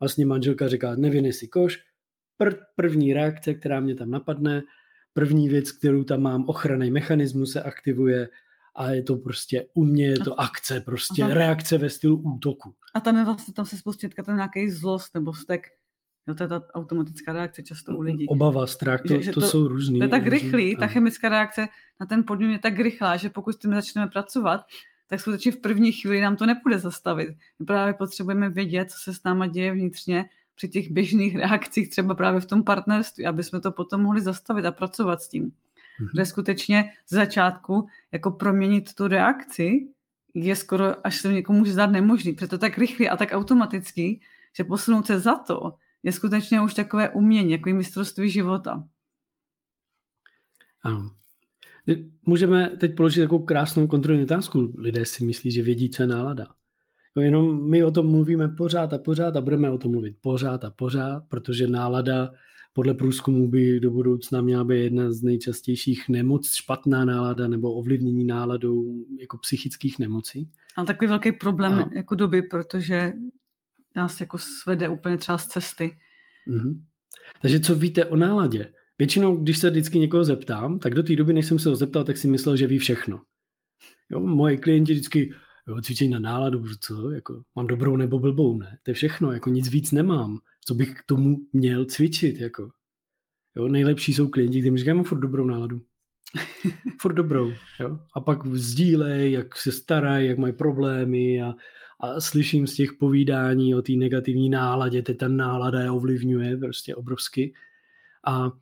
vlastně 0.00 0.26
manželka 0.26 0.68
říká, 0.68 0.96
nevěnej 0.96 1.32
si 1.32 1.48
koš, 1.48 1.78
pr- 2.40 2.58
první 2.76 3.14
reakce, 3.14 3.54
která 3.54 3.80
mě 3.80 3.94
tam 3.94 4.10
napadne, 4.10 4.62
první 5.12 5.48
věc, 5.48 5.72
kterou 5.72 6.04
tam 6.04 6.20
mám, 6.20 6.44
ochranný 6.48 6.90
mechanismus 6.90 7.52
se 7.52 7.62
aktivuje 7.62 8.28
a 8.76 8.90
je 8.90 9.02
to 9.02 9.16
prostě 9.16 9.66
u 9.74 9.84
mě 9.84 10.06
je 10.06 10.18
to 10.18 10.40
akce, 10.40 10.80
prostě 10.80 11.22
Aha. 11.22 11.34
reakce 11.34 11.78
ve 11.78 11.90
stylu 11.90 12.16
útoku. 12.16 12.74
A 12.94 13.00
tam 13.00 13.16
je 13.16 13.24
vlastně, 13.24 13.54
tam 13.54 13.66
se 13.66 13.76
spustí 13.76 14.08
ten 14.08 14.36
nějaký 14.36 14.70
zlost 14.70 15.14
nebo 15.14 15.32
vztek, 15.32 15.66
Jo, 16.28 16.34
to 16.34 16.42
je 16.42 16.48
ta 16.48 16.62
automatická 16.74 17.32
reakce 17.32 17.62
často 17.62 17.96
u 17.96 18.00
lidí. 18.00 18.28
Obava, 18.28 18.66
strach, 18.66 19.02
to, 19.02 19.08
že, 19.08 19.22
že 19.22 19.32
to, 19.32 19.40
to 19.40 19.46
jsou 19.46 19.68
různý. 19.68 19.98
To 19.98 20.04
je 20.04 20.08
tak 20.08 20.26
rychlý, 20.26 20.76
ta 20.76 20.86
chemická 20.86 21.28
reakce 21.28 21.68
na 22.00 22.06
ten 22.06 22.24
podnět 22.24 22.52
je 22.52 22.58
tak 22.58 22.78
rychlá, 22.78 23.16
že 23.16 23.30
pokud 23.30 23.52
s 23.52 23.58
tím 23.58 23.74
začneme 23.74 24.06
pracovat, 24.06 24.60
tak 25.06 25.20
skutečně 25.20 25.52
v 25.52 25.56
první 25.56 25.92
chvíli 25.92 26.20
nám 26.20 26.36
to 26.36 26.46
nepůjde 26.46 26.78
zastavit. 26.78 27.28
My 27.58 27.66
právě 27.66 27.94
potřebujeme 27.94 28.50
vědět, 28.50 28.90
co 28.90 28.98
se 28.98 29.14
s 29.14 29.22
náma 29.24 29.46
děje 29.46 29.72
vnitřně 29.72 30.24
při 30.54 30.68
těch 30.68 30.90
běžných 30.90 31.36
reakcích, 31.36 31.90
třeba 31.90 32.14
právě 32.14 32.40
v 32.40 32.46
tom 32.46 32.64
partnerství, 32.64 33.26
aby 33.26 33.44
jsme 33.44 33.60
to 33.60 33.72
potom 33.72 34.02
mohli 34.02 34.20
zastavit 34.20 34.64
a 34.64 34.72
pracovat 34.72 35.22
s 35.22 35.28
tím. 35.28 35.50
Mm-hmm. 35.50 36.10
Že 36.16 36.26
skutečně 36.26 36.92
z 37.06 37.14
začátku 37.14 37.86
jako 38.12 38.30
proměnit 38.30 38.94
tu 38.94 39.08
reakci 39.08 39.88
je 40.34 40.56
skoro, 40.56 41.06
až 41.06 41.20
se 41.20 41.32
někomu 41.32 41.58
může 41.58 41.72
zdát 41.72 41.90
nemožný, 41.90 42.32
protože 42.32 42.48
to 42.48 42.58
tak 42.58 42.78
rychlý 42.78 43.08
a 43.08 43.16
tak 43.16 43.28
automatický, 43.32 44.20
že 44.56 44.64
posunout 44.64 45.06
se 45.06 45.20
za 45.20 45.34
to 45.34 45.74
je 46.02 46.12
skutečně 46.12 46.60
už 46.60 46.74
takové 46.74 47.10
umění, 47.10 47.52
jako 47.52 47.70
mistrovství 47.70 48.30
života. 48.30 48.88
Ano. 50.82 51.10
Můžeme 52.22 52.68
teď 52.68 52.96
položit 52.96 53.20
takovou 53.20 53.44
krásnou 53.44 53.86
kontrolní 53.86 54.22
otázku. 54.22 54.74
Lidé 54.78 55.06
si 55.06 55.24
myslí, 55.24 55.50
že 55.50 55.62
vědí, 55.62 55.90
co 55.90 56.02
je 56.02 56.06
nálada. 56.06 56.46
No 57.16 57.22
jenom 57.22 57.70
my 57.70 57.84
o 57.84 57.90
tom 57.90 58.10
mluvíme 58.10 58.48
pořád 58.48 58.92
a 58.92 58.98
pořád 58.98 59.36
a 59.36 59.40
budeme 59.40 59.70
o 59.70 59.78
tom 59.78 59.92
mluvit 59.92 60.16
pořád 60.20 60.64
a 60.64 60.70
pořád, 60.70 61.24
protože 61.28 61.66
nálada 61.66 62.32
podle 62.72 62.94
průzkumu 62.94 63.48
by 63.48 63.80
do 63.80 63.90
budoucna 63.90 64.40
měla 64.40 64.64
být 64.64 64.82
jedna 64.82 65.12
z 65.12 65.22
nejčastějších 65.22 66.08
nemoc, 66.08 66.54
špatná 66.54 67.04
nálada 67.04 67.48
nebo 67.48 67.74
ovlivnění 67.74 68.24
náladou 68.24 69.04
jako 69.20 69.38
psychických 69.38 69.98
nemocí. 69.98 70.50
A 70.76 70.84
takový 70.84 71.08
velký 71.08 71.32
problém 71.32 71.72
a... 71.72 71.90
jako 71.94 72.14
doby, 72.14 72.42
protože 72.42 73.12
nás 73.96 74.20
jako 74.20 74.38
svede 74.38 74.88
úplně 74.88 75.16
třeba 75.16 75.38
z 75.38 75.46
cesty. 75.46 75.96
Mm-hmm. 76.48 76.80
Takže 77.42 77.60
co 77.60 77.74
víte 77.74 78.04
o 78.04 78.16
náladě? 78.16 78.72
Většinou, 78.98 79.36
když 79.36 79.58
se 79.58 79.70
vždycky 79.70 79.98
někoho 79.98 80.24
zeptám, 80.24 80.78
tak 80.78 80.94
do 80.94 81.02
té 81.02 81.16
doby, 81.16 81.32
než 81.32 81.46
jsem 81.46 81.58
se 81.58 81.68
ho 81.68 81.76
zeptal, 81.76 82.04
tak 82.04 82.16
si 82.16 82.28
myslel, 82.28 82.56
že 82.56 82.66
ví 82.66 82.78
všechno. 82.78 83.20
Jo, 84.10 84.20
moje 84.20 84.56
klienti 84.56 84.92
vždycky, 84.92 85.32
jo, 85.68 85.80
cvičení 85.82 86.10
na 86.10 86.18
náladu, 86.18 86.64
co, 86.80 87.10
jako, 87.10 87.42
mám 87.54 87.66
dobrou 87.66 87.96
nebo 87.96 88.18
blbou, 88.18 88.58
ne? 88.58 88.78
To 88.82 88.90
je 88.90 88.94
všechno, 88.94 89.32
jako 89.32 89.50
nic 89.50 89.68
víc 89.68 89.92
nemám, 89.92 90.38
co 90.64 90.74
bych 90.74 90.94
k 90.94 91.02
tomu 91.06 91.36
měl 91.52 91.84
cvičit, 91.84 92.40
jako. 92.40 92.70
Jo, 93.56 93.68
nejlepší 93.68 94.14
jsou 94.14 94.28
klienti, 94.28 94.58
kteří 94.58 94.70
mi 94.70 94.78
říkají, 94.78 94.96
mám 94.96 95.04
furt 95.04 95.20
dobrou 95.20 95.46
náladu. 95.46 95.80
furt 97.00 97.12
dobrou, 97.12 97.52
jo. 97.80 97.98
A 98.14 98.20
pak 98.20 98.46
sdílej, 98.46 99.32
jak 99.32 99.56
se 99.56 99.72
starají, 99.72 100.28
jak 100.28 100.38
mají 100.38 100.52
problémy 100.52 101.42
a, 101.42 101.54
a 102.00 102.20
slyším 102.20 102.66
z 102.66 102.74
těch 102.74 102.92
povídání 102.92 103.74
o 103.74 103.82
té 103.82 103.92
negativní 103.92 104.50
náladě, 104.50 105.02
teď 105.02 105.18
ta 105.18 105.28
nálada 105.28 105.80
je 105.80 105.90
ovlivňuje 105.90 106.56
prostě 106.56 106.94
obrovsky. 106.94 107.54
A 108.26 108.52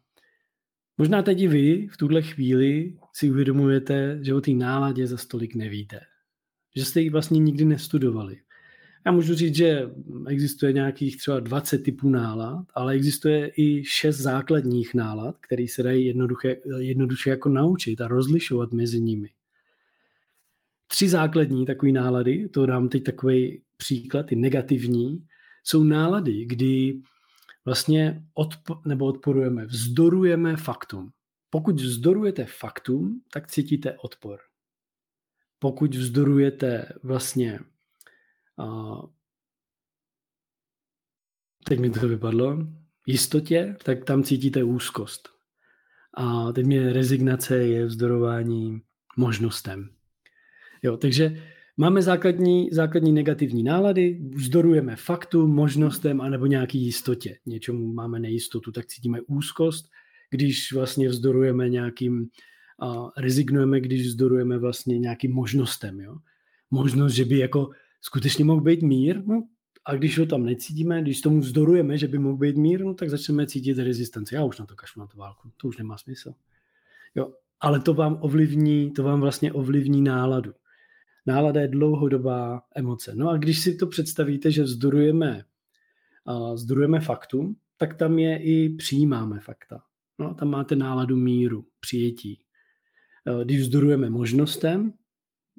možná 0.99 1.23
teď 1.23 1.41
i 1.41 1.49
vy 1.49 1.89
v 1.89 1.97
tuhle 1.97 2.23
chvíli 2.23 2.99
si 3.13 3.31
uvědomujete, 3.31 4.19
že 4.23 4.35
o 4.35 4.41
té 4.41 4.51
náladě 4.51 5.07
za 5.07 5.17
stolik 5.17 5.55
nevíte. 5.55 6.01
Že 6.77 6.85
jste 6.85 7.01
ji 7.01 7.11
vlastně 7.11 7.39
nikdy 7.39 7.65
nestudovali. 7.65 8.41
Já 9.07 9.13
můžu 9.13 9.35
říct, 9.35 9.55
že 9.55 9.91
existuje 10.27 10.73
nějakých 10.73 11.17
třeba 11.17 11.41
20 11.41 11.79
typů 11.79 12.09
nálad, 12.09 12.67
ale 12.75 12.93
existuje 12.93 13.51
i 13.57 13.85
6 13.85 14.17
základních 14.17 14.95
nálad, 14.95 15.37
které 15.41 15.65
se 15.69 15.83
dají 15.83 16.07
jednoduše, 16.07 16.57
jednoduše 16.79 17.31
jako 17.31 17.49
naučit 17.49 18.01
a 18.01 18.09
rozlišovat 18.09 18.73
mezi 18.73 19.01
nimi 19.01 19.29
tři 20.91 21.09
základní 21.09 21.67
takové 21.67 21.93
nálady, 21.93 22.49
to 22.49 22.67
dám 22.67 22.89
teď 22.89 23.05
takový 23.05 23.63
příklad, 23.77 24.27
ty 24.27 24.37
negativní, 24.37 25.27
jsou 25.65 25.85
nálady, 25.85 26.45
kdy 26.45 27.01
vlastně 27.65 28.25
odpo- 28.39 28.81
nebo 28.89 29.07
odporujeme, 29.07 29.67
vzdorujeme 29.67 30.57
faktům. 30.57 31.11
Pokud 31.51 31.81
vzdorujete 31.81 32.45
faktům, 32.45 33.23
tak 33.33 33.47
cítíte 33.47 33.99
odpor. 33.99 34.39
Pokud 35.63 35.95
vzdorujete 35.95 36.93
vlastně 37.03 37.61
uh, 38.57 39.05
teď 41.65 41.79
mi 41.79 41.91
to 41.91 42.09
vypadlo, 42.09 42.59
jistotě, 43.07 43.77
tak 43.83 44.05
tam 44.05 44.23
cítíte 44.23 44.65
úzkost. 44.65 45.29
A 46.17 46.53
teď 46.53 46.67
mě 46.67 46.93
rezignace 46.93 47.57
je 47.57 47.87
vzdorování 47.87 48.81
možnostem. 49.17 49.91
Jo, 50.83 50.97
takže 50.97 51.43
máme 51.77 52.03
základní, 52.03 52.69
základní 52.73 53.13
negativní 53.13 53.63
nálady, 53.63 54.21
vzdorujeme 54.35 54.97
faktu, 54.97 55.47
možnostem 55.47 56.21
anebo 56.21 56.47
nějaký 56.47 56.85
jistotě. 56.85 57.39
Něčemu 57.47 57.93
máme 57.93 58.21
nejistotu, 58.21 58.73
tak 58.73 58.87
cítíme 58.87 59.21
úzkost, 59.21 59.91
když 60.31 60.73
vlastně 60.73 61.09
vzdorujeme 61.09 61.69
nějakým, 61.69 62.29
rezignujeme, 63.17 63.81
když 63.81 64.07
vzdorujeme 64.07 64.59
vlastně 64.59 64.99
nějakým 64.99 65.35
možnostem. 65.35 66.01
Jo? 66.01 66.17
Možnost, 66.71 67.13
že 67.13 67.25
by 67.25 67.39
jako 67.39 67.71
skutečně 68.01 68.45
mohl 68.45 68.61
být 68.61 68.83
mír, 68.83 69.23
no, 69.27 69.49
a 69.85 69.95
když 69.95 70.19
ho 70.19 70.27
tam 70.27 70.45
necítíme, 70.45 71.03
když 71.03 71.21
tomu 71.21 71.41
vzdorujeme, 71.41 71.99
že 71.99 72.09
by 72.09 72.19
mohl 72.19 72.37
být 72.37 72.57
mír, 72.57 72.85
no, 72.85 72.95
tak 72.95 73.11
začneme 73.11 73.47
cítit 73.47 73.79
rezistenci. 73.79 74.35
Já 74.35 74.45
už 74.45 74.59
na 74.59 74.67
to 74.67 74.77
kašlu 74.77 75.01
na 75.01 75.07
tu 75.07 75.19
válku, 75.19 75.51
to 75.57 75.69
už 75.69 75.79
nemá 75.79 75.99
smysl. 75.99 76.35
Jo, 77.15 77.33
ale 77.61 77.81
to 77.81 77.95
vám 77.95 78.19
ovlivní, 78.21 78.91
to 78.91 79.03
vám 79.03 79.21
vlastně 79.21 79.53
ovlivní 79.53 80.03
náladu. 80.03 80.53
Nálada 81.27 81.61
je 81.61 81.69
dlouhodobá 81.69 82.63
emoce. 82.75 83.15
No 83.15 83.29
a 83.29 83.37
když 83.37 83.61
si 83.61 83.75
to 83.75 83.87
představíte, 83.87 84.51
že 84.51 84.63
vzdorujeme, 84.63 85.45
vzdorujeme 86.55 87.01
faktum, 87.01 87.57
tak 87.77 87.95
tam 87.95 88.19
je 88.19 88.43
i 88.43 88.69
přijímáme 88.69 89.41
fakta. 89.41 89.83
No, 90.19 90.35
tam 90.35 90.49
máte 90.49 90.77
náladu 90.77 91.17
míru, 91.17 91.67
přijetí. 91.81 92.41
Když 93.45 93.61
vzdorujeme 93.61 94.11
možnostem, 94.11 94.93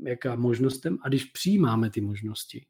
jaká 0.05 0.35
možnostem, 0.35 0.97
a 1.01 1.09
když 1.09 1.25
přijímáme 1.25 1.89
ty 1.89 2.01
možnosti, 2.01 2.65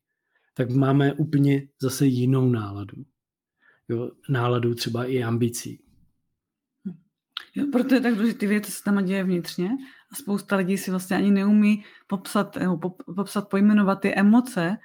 tak 0.53 0.69
máme 0.69 1.13
úplně 1.13 1.67
zase 1.81 2.05
jinou 2.05 2.49
náladu. 2.49 3.05
Jo, 3.89 4.11
náladu 4.29 4.75
třeba 4.75 5.05
i 5.05 5.23
ambicí. 5.23 5.83
Jo, 7.55 7.65
proto 7.71 7.95
je 7.95 8.01
tak 8.01 8.15
důležité 8.15 8.47
vědět, 8.47 8.65
co 8.65 8.71
se 8.71 8.83
tam 8.83 9.05
děje 9.05 9.23
vnitřně. 9.23 9.69
A 10.11 10.15
spousta 10.15 10.55
lidí 10.55 10.77
si 10.77 10.91
vlastně 10.91 11.17
ani 11.17 11.31
neumí 11.31 11.83
popsat, 12.07 12.57
pop, 12.81 13.03
popsat 13.15 13.49
pojmenovat 13.49 14.01
ty 14.01 14.15
emoce, 14.15 14.77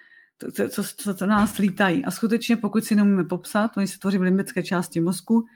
co, 0.55 0.69
co, 0.69 0.83
co, 0.97 1.15
co 1.15 1.27
nás 1.27 1.59
lítají. 1.59 2.05
A 2.05 2.11
skutečně, 2.11 2.57
pokud 2.57 2.85
si 2.85 2.95
neumíme 2.95 3.25
popsat, 3.25 3.77
oni 3.77 3.87
se 3.87 3.99
tvoří 3.99 4.19
v 4.19 4.23
limbické 4.23 4.63
části 4.63 5.01
mozku 5.01 5.47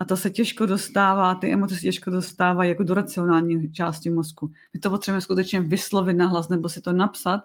a 0.00 0.04
to 0.04 0.16
se 0.16 0.30
těžko 0.30 0.66
dostává, 0.66 1.34
ty 1.34 1.52
emoce 1.52 1.74
se 1.74 1.80
těžko 1.80 2.10
dostávají 2.10 2.70
jako 2.70 2.82
do 2.82 2.94
racionální 2.94 3.72
části 3.72 4.10
mozku. 4.10 4.50
My 4.74 4.80
to 4.80 4.90
potřebujeme 4.90 5.20
skutečně 5.20 5.60
vyslovit 5.60 6.14
na 6.16 6.26
hlas 6.26 6.48
nebo 6.48 6.68
si 6.68 6.80
to 6.80 6.92
napsat, 6.92 7.40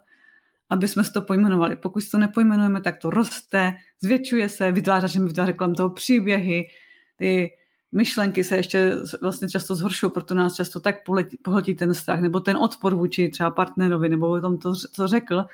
aby 0.69 0.87
jsme 0.87 1.03
to 1.03 1.21
pojmenovali. 1.21 1.75
Pokud 1.75 2.09
to 2.11 2.17
nepojmenujeme, 2.17 2.81
tak 2.81 2.97
to 2.97 3.09
roste, 3.09 3.73
zvětšuje 4.01 4.49
se, 4.49 4.71
vytváříme 4.71 5.27
vytváří 5.27 5.53
kolem 5.53 5.75
toho 5.75 5.89
příběhy, 5.89 6.67
ty 7.15 7.51
myšlenky 7.91 8.43
se 8.43 8.57
ještě 8.57 8.95
vlastně 9.21 9.49
často 9.49 9.75
zhoršují, 9.75 10.11
proto 10.11 10.35
nás 10.35 10.55
často 10.55 10.79
tak 10.79 10.95
pohltí 11.43 11.75
ten 11.75 11.93
strach, 11.93 12.19
nebo 12.19 12.39
ten 12.39 12.57
odpor 12.57 12.95
vůči 12.95 13.29
třeba 13.29 13.51
partnerovi, 13.51 14.09
nebo 14.09 14.29
o 14.29 14.41
tom 14.41 14.57
to, 14.57 14.75
co 14.75 15.07
řekl, 15.07 15.45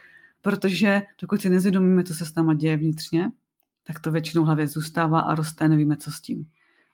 protože 0.41 1.01
dokud 1.21 1.41
si 1.41 1.49
nezvědomíme, 1.49 2.03
co 2.03 2.13
se 2.13 2.25
s 2.25 2.35
náma 2.35 2.53
děje 2.53 2.77
vnitřně, 2.77 3.31
tak 3.83 3.99
to 3.99 4.11
většinou 4.11 4.43
hlavě 4.43 4.67
zůstává 4.67 5.19
a 5.19 5.35
roste, 5.35 5.67
nevíme, 5.67 5.97
co 5.97 6.11
s 6.11 6.21
tím. 6.21 6.47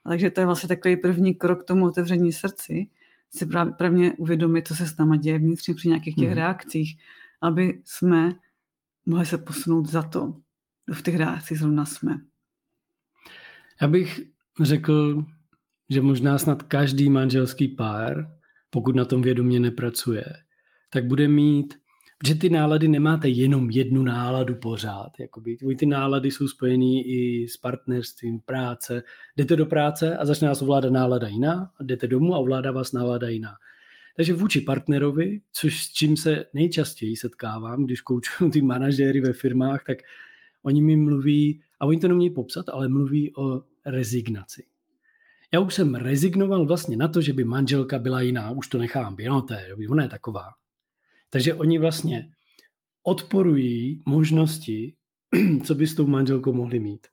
Takže 0.04 0.30
to 0.30 0.40
je 0.40 0.46
vlastně 0.46 0.68
takový 0.68 0.96
první 0.96 1.34
krok 1.34 1.62
k 1.62 1.66
tomu 1.66 1.86
otevření 1.86 2.32
srdci, 2.32 2.88
si 3.30 3.46
právě 3.46 3.72
prvně 3.72 4.12
uvědomit, 4.12 4.68
co 4.68 4.74
se 4.74 4.86
s 4.86 4.96
náma 4.96 5.16
děje 5.16 5.38
vnitřně 5.38 5.74
při 5.74 5.88
nějakých 5.88 6.14
těch 6.14 6.28
mm. 6.28 6.34
reakcích, 6.34 6.98
aby 7.42 7.82
jsme 7.84 8.32
mohli 9.06 9.26
se 9.26 9.38
posunout 9.38 9.86
za 9.86 10.02
to, 10.02 10.34
v 10.92 11.02
těch 11.02 11.16
reakcích 11.16 11.58
zrovna 11.58 11.84
jsme. 11.84 12.20
Já 13.82 13.88
bych 13.88 14.20
řekl, 14.60 15.24
že 15.90 16.00
možná 16.00 16.38
snad 16.38 16.62
každý 16.62 17.10
manželský 17.10 17.68
pár, 17.68 18.38
pokud 18.70 18.96
na 18.96 19.04
tom 19.04 19.22
vědomě 19.22 19.60
nepracuje, 19.60 20.24
tak 20.90 21.06
bude 21.06 21.28
mít, 21.28 21.74
protože 22.18 22.34
ty 22.34 22.50
nálady 22.50 22.88
nemáte 22.88 23.28
jenom 23.28 23.70
jednu 23.70 24.02
náladu 24.02 24.54
pořád. 24.54 25.12
Jakoby. 25.20 25.56
Ty 25.78 25.86
nálady 25.86 26.30
jsou 26.30 26.48
spojený 26.48 27.06
i 27.06 27.48
s 27.48 27.56
partnerstvím, 27.56 28.40
práce. 28.40 29.02
Jdete 29.36 29.56
do 29.56 29.66
práce 29.66 30.16
a 30.16 30.26
začne 30.26 30.48
vás 30.48 30.62
ovládat 30.62 30.92
nálada 30.92 31.28
jiná, 31.28 31.70
jdete 31.80 32.06
domů 32.06 32.34
a 32.34 32.38
ovládá 32.38 32.72
vás 32.72 32.92
nálada 32.92 33.28
jiná. 33.28 33.54
Takže 34.16 34.34
vůči 34.34 34.60
partnerovi, 34.60 35.40
což 35.52 35.84
s 35.84 35.92
čím 35.92 36.16
se 36.16 36.44
nejčastěji 36.54 37.16
setkávám, 37.16 37.84
když 37.84 38.00
koučuju 38.00 38.50
ty 38.50 38.62
manažéry 38.62 39.20
ve 39.20 39.32
firmách, 39.32 39.84
tak 39.84 39.98
oni 40.62 40.82
mi 40.82 40.96
mluví, 40.96 41.60
a 41.80 41.86
oni 41.86 42.00
to 42.00 42.08
nemějí 42.08 42.30
popsat, 42.30 42.68
ale 42.68 42.88
mluví 42.88 43.36
o 43.36 43.62
rezignaci. 43.86 44.64
Já 45.52 45.60
už 45.60 45.74
jsem 45.74 45.94
rezignoval 45.94 46.66
vlastně 46.66 46.96
na 46.96 47.08
to, 47.08 47.20
že 47.20 47.32
by 47.32 47.44
manželka 47.44 47.98
byla 47.98 48.20
jiná, 48.20 48.50
už 48.50 48.68
to 48.68 48.78
nechám 48.78 49.16
no 49.28 49.42
to 49.42 49.54
je, 49.54 49.88
ona 49.88 50.02
je 50.02 50.08
taková. 50.08 50.44
Takže 51.30 51.54
oni 51.54 51.78
vlastně 51.78 52.30
odporují 53.02 54.02
možnosti, 54.06 54.96
co 55.64 55.74
by 55.74 55.86
s 55.86 55.94
tou 55.94 56.06
manželkou 56.06 56.52
mohli 56.52 56.80
mít. 56.80 57.06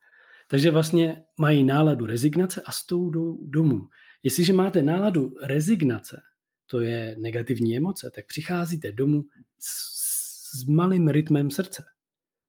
Takže 0.47 0.71
vlastně 0.71 1.23
mají 1.39 1.63
náladu 1.63 2.05
rezignace 2.05 2.61
a 2.65 2.71
s 2.71 2.85
tou 2.85 3.09
jdou 3.09 3.37
domů. 3.45 3.87
Jestliže 4.23 4.53
máte 4.53 4.81
náladu 4.81 5.33
rezignace, 5.43 6.21
to 6.65 6.79
je 6.79 7.15
negativní 7.19 7.77
emoce, 7.77 8.11
tak 8.15 8.25
přicházíte 8.25 8.91
domů 8.91 9.23
s, 9.59 10.59
s 10.59 10.65
malým 10.65 11.07
rytmem 11.07 11.51
srdce. 11.51 11.83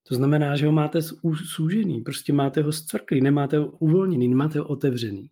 To 0.09 0.15
znamená, 0.15 0.57
že 0.57 0.67
ho 0.67 0.73
máte 0.73 0.99
zúžený, 1.57 2.01
prostě 2.01 2.33
máte 2.33 2.63
ho 2.63 2.73
zcvrklý, 2.73 3.21
nemáte 3.21 3.59
ho 3.59 3.71
uvolněný, 3.71 4.29
nemáte 4.29 4.59
ho 4.59 4.69
otevřený. 4.69 5.31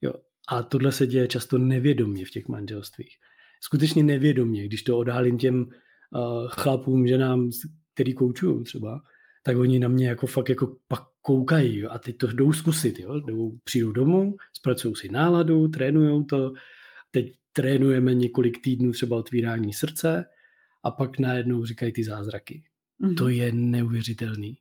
Jo. 0.00 0.12
A 0.48 0.62
tohle 0.62 0.92
se 0.92 1.06
děje 1.06 1.28
často 1.28 1.58
nevědomě 1.58 2.26
v 2.26 2.30
těch 2.30 2.48
manželstvích. 2.48 3.16
Skutečně 3.64 4.02
nevědomě, 4.02 4.64
když 4.64 4.82
to 4.82 4.98
odhalím 4.98 5.38
těm 5.38 5.56
uh, 5.60 6.48
chlapům, 6.48 7.06
ženám, 7.06 7.50
který 7.94 8.14
koučují 8.14 8.64
třeba, 8.64 9.00
tak 9.42 9.56
oni 9.56 9.78
na 9.78 9.88
mě 9.88 10.08
jako 10.08 10.26
fakt 10.26 10.48
jako 10.48 10.76
pak 10.88 11.00
koukají 11.22 11.78
jo, 11.78 11.90
a 11.90 11.98
teď 11.98 12.16
to 12.16 12.26
jdou 12.26 12.52
zkusit. 12.52 12.98
Jo. 12.98 13.20
Jdou, 13.20 13.58
přijdou 13.64 13.92
domů, 13.92 14.36
zpracují 14.52 14.96
si 14.96 15.08
náladu, 15.08 15.68
trénují 15.68 16.26
to, 16.26 16.52
teď 17.10 17.32
trénujeme 17.52 18.14
několik 18.14 18.62
týdnů 18.62 18.92
třeba 18.92 19.16
otvírání 19.16 19.72
srdce 19.72 20.24
a 20.84 20.90
pak 20.90 21.18
najednou 21.18 21.64
říkají 21.64 21.92
ty 21.92 22.04
zázraky. 22.04 22.62
Mm-hmm. 23.02 23.16
To 23.16 23.28
je 23.28 23.52
neuvěřitelný. 23.52 24.58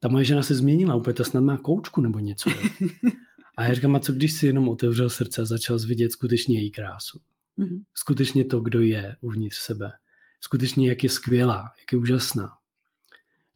Ta 0.00 0.08
moje 0.08 0.24
žena 0.24 0.42
se 0.42 0.54
změnila, 0.54 0.94
úplně 0.94 1.14
ta 1.14 1.24
snad 1.24 1.40
má 1.40 1.56
koučku 1.56 2.00
nebo 2.00 2.18
něco. 2.18 2.50
A 3.56 3.64
já 3.64 3.74
říkám, 3.74 3.96
a 3.96 4.00
co 4.00 4.12
když 4.12 4.32
si 4.32 4.46
jenom 4.46 4.68
otevřel 4.68 5.10
srdce 5.10 5.42
a 5.42 5.44
začal 5.44 5.78
vidět 5.78 6.12
skutečně 6.12 6.58
její 6.58 6.70
krásu? 6.70 7.20
Mm-hmm. 7.58 7.82
Skutečně 7.94 8.44
to, 8.44 8.60
kdo 8.60 8.80
je 8.80 9.16
uvnitř 9.20 9.56
sebe. 9.56 9.92
Skutečně, 10.40 10.88
jak 10.88 11.04
je 11.04 11.10
skvělá, 11.10 11.72
jak 11.80 11.92
je 11.92 11.98
úžasná. 11.98 12.50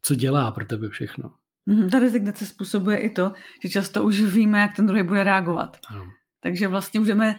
Co 0.01 0.15
dělá 0.15 0.51
pro 0.51 0.65
tebe 0.65 0.89
všechno. 0.89 1.33
Mm-hmm. 1.67 1.89
Ta 1.89 1.99
rezignace 1.99 2.45
způsobuje 2.45 2.97
i 2.97 3.09
to, 3.09 3.33
že 3.63 3.69
často 3.69 4.03
už 4.03 4.21
víme, 4.21 4.59
jak 4.59 4.75
ten 4.75 4.87
druhý 4.87 5.03
bude 5.03 5.23
reagovat. 5.23 5.77
Ano. 5.87 6.05
Takže 6.39 6.67
vlastně 6.67 6.99
můžeme, 6.99 7.35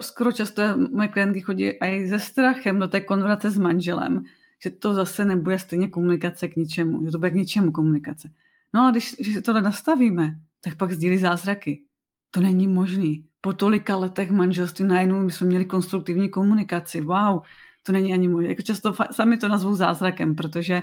skoro 0.00 0.32
často 0.32 0.62
moje 0.92 1.08
klientky 1.08 1.40
chodí 1.40 1.64
i 1.64 2.08
se 2.08 2.18
strachem 2.18 2.78
do 2.78 2.88
té 2.88 3.00
konverzace 3.00 3.50
s 3.50 3.58
manželem, 3.58 4.24
že 4.62 4.70
to 4.70 4.94
zase 4.94 5.24
nebude 5.24 5.58
stejně 5.58 5.88
komunikace 5.88 6.48
k 6.48 6.56
ničemu, 6.56 7.04
že 7.04 7.10
to 7.10 7.18
bude 7.18 7.30
k 7.30 7.34
ničemu 7.34 7.72
komunikace. 7.72 8.30
No 8.74 8.86
a 8.86 8.90
když, 8.90 9.16
když 9.20 9.38
tohle 9.44 9.62
nastavíme, 9.62 10.40
tak 10.60 10.76
pak 10.76 10.92
sdílí 10.92 11.18
zázraky. 11.18 11.82
To 12.30 12.40
není 12.40 12.68
možný. 12.68 13.25
Po 13.40 13.52
tolika 13.52 13.96
letech 13.96 14.30
manželství 14.30 14.84
najednou 14.84 15.22
my 15.22 15.32
jsme 15.32 15.46
měli 15.46 15.64
konstruktivní 15.64 16.28
komunikaci. 16.28 17.00
Wow, 17.00 17.40
to 17.82 17.92
není 17.92 18.12
ani 18.12 18.28
možné. 18.28 18.48
Jako 18.48 18.62
často 18.62 18.94
sami 19.10 19.36
to 19.36 19.48
nazvou 19.48 19.74
zázrakem, 19.74 20.34
protože 20.34 20.82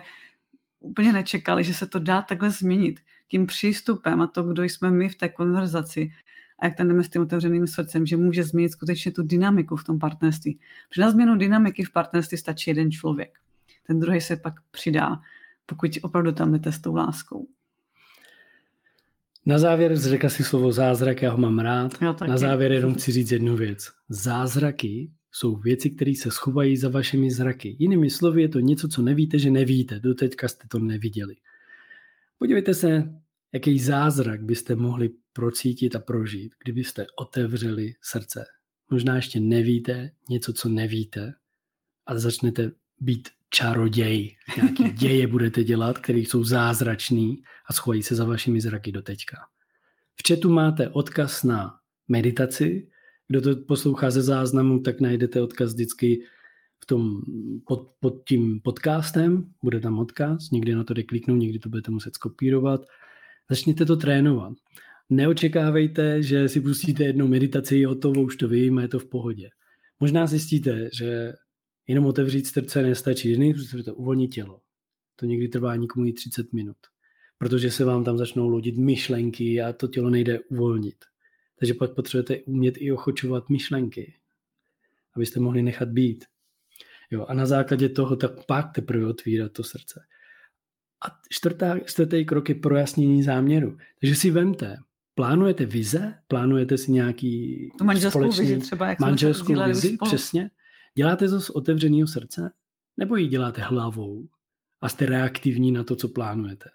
úplně 0.80 1.14
nečekali, 1.14 1.64
že 1.64 1.74
se 1.74 1.88
to 1.88 2.00
dá 2.00 2.22
takhle 2.22 2.50
změnit. 2.50 3.00
Tím 3.28 3.46
přístupem 3.46 4.22
a 4.22 4.28
to, 4.28 4.44
kdo 4.44 4.64
jsme 4.64 4.92
my 4.92 5.10
v 5.10 5.16
té 5.16 5.30
konverzaci 5.30 6.12
a 6.60 6.66
jak 6.66 6.76
tam 6.76 6.88
jdeme 6.88 7.04
s 7.04 7.10
tím 7.10 7.22
otevřeným 7.22 7.68
srdcem, 7.68 8.06
že 8.06 8.18
může 8.18 8.44
změnit 8.44 8.70
skutečně 8.70 9.12
tu 9.12 9.24
dynamiku 9.24 9.76
v 9.76 9.84
tom 9.84 10.00
partnerství. 10.00 10.60
Protože 10.90 11.02
na 11.02 11.12
změnu 11.12 11.38
dynamiky 11.38 11.84
v 11.84 11.92
partnerství 11.92 12.38
stačí 12.38 12.70
jeden 12.70 12.92
člověk 12.92 13.40
ten 13.88 14.00
druhý 14.00 14.22
se 14.22 14.36
pak 14.36 14.54
přidá, 14.72 15.22
pokud 15.66 15.92
opravdu 16.02 16.32
tam 16.32 16.52
jdete 16.52 16.72
s 16.72 16.80
tou 16.80 16.96
láskou. 16.96 17.48
Na 19.46 19.60
závěr 19.60 19.98
řekla 19.98 20.30
si 20.30 20.44
slovo 20.44 20.72
zázrak, 20.72 21.22
já 21.22 21.32
ho 21.32 21.38
mám 21.38 21.60
rád. 21.60 22.02
Na 22.28 22.38
závěr 22.38 22.72
jenom 22.72 22.94
chci 22.94 23.12
říct 23.12 23.32
jednu 23.32 23.56
věc. 23.56 23.92
Zázraky 24.10 25.12
jsou 25.32 25.56
věci, 25.56 25.90
které 25.90 26.14
se 26.16 26.32
schovají 26.32 26.78
za 26.78 26.90
vašimi 26.90 27.32
zraky. 27.32 27.76
Jinými 27.80 28.10
slovy 28.10 28.42
je 28.42 28.50
to 28.50 28.60
něco, 28.60 28.88
co 28.88 29.02
nevíte, 29.02 29.40
že 29.40 29.52
nevíte. 29.52 30.00
Doteďka 30.00 30.48
jste 30.48 30.68
to 30.68 30.80
neviděli. 30.80 31.36
Podívejte 32.38 32.74
se, 32.74 33.14
jaký 33.54 33.80
zázrak 33.80 34.44
byste 34.44 34.76
mohli 34.76 35.10
procítit 35.34 35.96
a 35.96 36.00
prožít, 36.00 36.54
kdybyste 36.64 37.06
otevřeli 37.20 37.94
srdce. 38.02 38.46
Možná 38.92 39.16
ještě 39.16 39.40
nevíte 39.40 40.12
něco, 40.30 40.54
co 40.54 40.70
nevíte 40.70 41.34
a 42.06 42.20
začnete 42.20 42.72
být 43.00 43.30
čaroděj. 43.54 44.36
Nějaký 44.58 44.84
děje 44.94 45.28
budete 45.28 45.64
dělat, 45.64 45.98
které 45.98 46.20
jsou 46.20 46.44
zázračný 46.44 47.44
a 47.70 47.74
schovají 47.74 48.04
se 48.04 48.16
za 48.16 48.26
vašimi 48.26 48.62
zraky 48.62 48.92
do 48.92 49.02
teďka. 49.02 49.38
V 50.16 50.28
chatu 50.28 50.50
máte 50.50 50.90
odkaz 50.90 51.44
na 51.44 51.74
meditaci. 52.08 52.88
Kdo 53.28 53.42
to 53.42 53.56
poslouchá 53.56 54.12
ze 54.12 54.22
záznamu, 54.22 54.80
tak 54.80 55.02
najdete 55.02 55.42
odkaz 55.42 55.74
vždycky 55.74 56.24
v 56.84 56.86
tom, 56.86 57.22
pod, 57.68 57.92
pod 58.00 58.14
tím 58.28 58.62
podcastem. 58.62 59.54
Bude 59.64 59.80
tam 59.80 60.00
odkaz, 60.00 60.52
někdy 60.52 60.76
na 60.76 60.84
to 60.84 60.94
jde 60.94 61.04
kliknout, 61.04 61.38
někdy 61.38 61.60
to 61.60 61.70
budete 61.70 61.92
muset 61.92 62.14
skopírovat. 62.14 62.82
Začněte 63.50 63.86
to 63.86 63.96
trénovat. 63.96 64.54
Neočekávejte, 65.10 66.24
že 66.24 66.50
si 66.50 66.62
pustíte 66.62 67.04
jednu 67.04 67.28
meditaci, 67.28 67.84
hotovo, 67.84 68.22
už 68.22 68.36
to 68.36 68.48
vím, 68.48 68.78
je 68.78 68.88
to 68.88 69.00
v 69.00 69.06
pohodě. 69.06 69.50
Možná 70.00 70.28
zjistíte, 70.28 70.90
že 70.94 71.34
Jenom 71.88 72.06
otevřít 72.06 72.48
srdce 72.48 72.82
nestačí. 72.82 73.38
Nejprve 73.38 73.84
to 73.84 73.96
uvolnit 73.96 74.28
tělo. 74.28 74.62
To 75.16 75.26
někdy 75.26 75.48
trvá 75.48 75.76
nikomu 75.76 76.06
i 76.06 76.14
30 76.14 76.54
minut. 76.54 76.78
Protože 77.38 77.72
se 77.72 77.86
vám 77.86 78.04
tam 78.04 78.18
začnou 78.18 78.50
lodit 78.50 78.78
myšlenky 78.78 79.62
a 79.62 79.74
to 79.74 79.88
tělo 79.88 80.10
nejde 80.10 80.40
uvolnit. 80.40 80.96
Takže 81.60 81.74
pak 81.74 81.96
potřebujete 81.96 82.40
umět 82.40 82.76
i 82.78 82.92
ochočovat 82.92 83.50
myšlenky, 83.50 84.14
abyste 85.16 85.40
mohli 85.40 85.62
nechat 85.62 85.90
být. 85.90 86.26
Jo, 87.12 87.26
a 87.30 87.34
na 87.34 87.46
základě 87.46 87.90
toho 87.90 88.16
tak 88.16 88.46
pak 88.46 88.72
teprve 88.76 89.08
otvírat 89.08 89.52
to 89.52 89.64
srdce. 89.64 90.06
A 91.06 91.20
čtvrtá, 91.30 91.80
čtvrtý 91.80 92.26
krok 92.26 92.50
je 92.50 92.56
projasnění 92.56 93.24
záměru. 93.24 93.78
Takže 94.00 94.16
si 94.16 94.32
vemte, 94.32 94.78
plánujete 95.16 95.66
vize, 95.66 96.14
plánujete 96.28 96.78
si 96.78 96.92
nějaký 96.92 97.70
tu 97.78 97.84
manželskou 97.84 98.20
společný, 98.20 98.46
vizi 98.46 98.62
třeba, 98.62 98.88
jak 98.88 99.00
manželskou 99.00 99.66
vizi, 99.66 99.98
přesně. 100.06 100.50
Děláte 100.98 101.28
to 101.28 101.42
z 101.42 101.50
otevřeného 101.50 102.08
srdce? 102.08 102.52
Nebo 102.98 103.16
ji 103.16 103.28
děláte 103.28 103.62
hlavou 103.62 104.28
a 104.82 104.90
jste 104.90 105.06
reaktivní 105.06 105.72
na 105.72 105.84
to, 105.84 105.96
co 105.96 106.08
plánujete? 106.08 106.70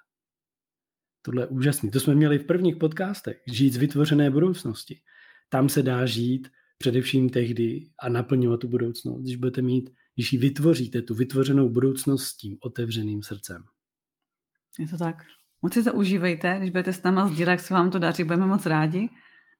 Tohle 1.23 1.43
je 1.43 1.47
úžasný. 1.47 1.91
To 1.91 2.01
jsme 2.01 2.15
měli 2.15 2.39
v 2.39 2.47
prvních 2.47 2.77
podcastech. 2.77 3.43
Žít 3.47 3.73
z 3.73 3.77
vytvořené 3.77 4.31
budoucnosti. 4.31 5.01
Tam 5.49 5.69
se 5.69 5.83
dá 5.83 6.07
žít 6.07 6.49
především 6.79 7.31
tehdy 7.31 7.91
a 8.01 8.09
naplňovat 8.09 8.61
tu 8.61 8.69
budoucnost, 8.69 9.23
když 9.23 9.37
budete 9.37 9.63
mít, 9.63 9.91
když 10.15 10.33
ji 10.33 10.39
vytvoříte, 10.39 11.03
tu 11.03 11.15
vytvořenou 11.15 11.69
budoucnost 11.69 12.25
s 12.25 12.37
tím 12.37 12.57
otevřeným 12.61 13.23
srdcem. 13.23 13.65
Je 14.79 14.89
to 14.89 14.97
tak. 14.97 15.17
Moc 15.63 15.75
si 15.75 15.85
to 15.85 15.93
užívejte, 15.93 16.57
když 16.59 16.71
budete 16.71 16.93
s 16.93 17.03
náma 17.03 17.29
sdílet, 17.29 17.51
jak 17.51 17.61
se 17.61 17.75
vám 17.75 17.91
to 17.91 17.99
daří, 17.99 18.25
budeme 18.25 18.47
moc 18.47 18.67
rádi 18.67 19.09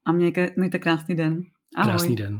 a 0.05 0.11
mějte, 0.11 0.53
mějte 0.57 0.79
krásný 0.79 1.15
den. 1.15 1.43
Ahoj. 1.75 1.91
Krásný 1.91 2.15
den. 2.15 2.39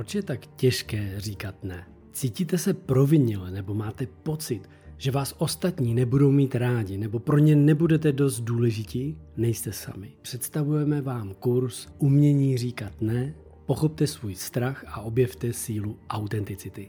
Proč 0.00 0.14
je 0.14 0.22
tak 0.22 0.46
těžké 0.46 1.14
říkat 1.16 1.64
ne? 1.64 1.86
Cítíte 2.12 2.58
se 2.58 2.74
provinile 2.74 3.50
nebo 3.50 3.74
máte 3.74 4.06
pocit, 4.06 4.70
že 4.96 5.10
vás 5.10 5.34
ostatní 5.38 5.94
nebudou 5.94 6.30
mít 6.30 6.54
rádi 6.54 6.98
nebo 6.98 7.18
pro 7.18 7.38
ně 7.38 7.56
nebudete 7.56 8.12
dost 8.12 8.40
důležití, 8.40 9.18
nejste 9.36 9.72
sami. 9.72 10.12
Představujeme 10.22 11.00
vám 11.00 11.34
kurz 11.34 11.88
Umění 11.98 12.58
říkat 12.58 13.00
ne, 13.00 13.34
pochopte 13.66 14.06
svůj 14.06 14.34
strach 14.34 14.84
a 14.88 15.00
objevte 15.00 15.52
sílu 15.52 15.98
autenticity. 16.10 16.88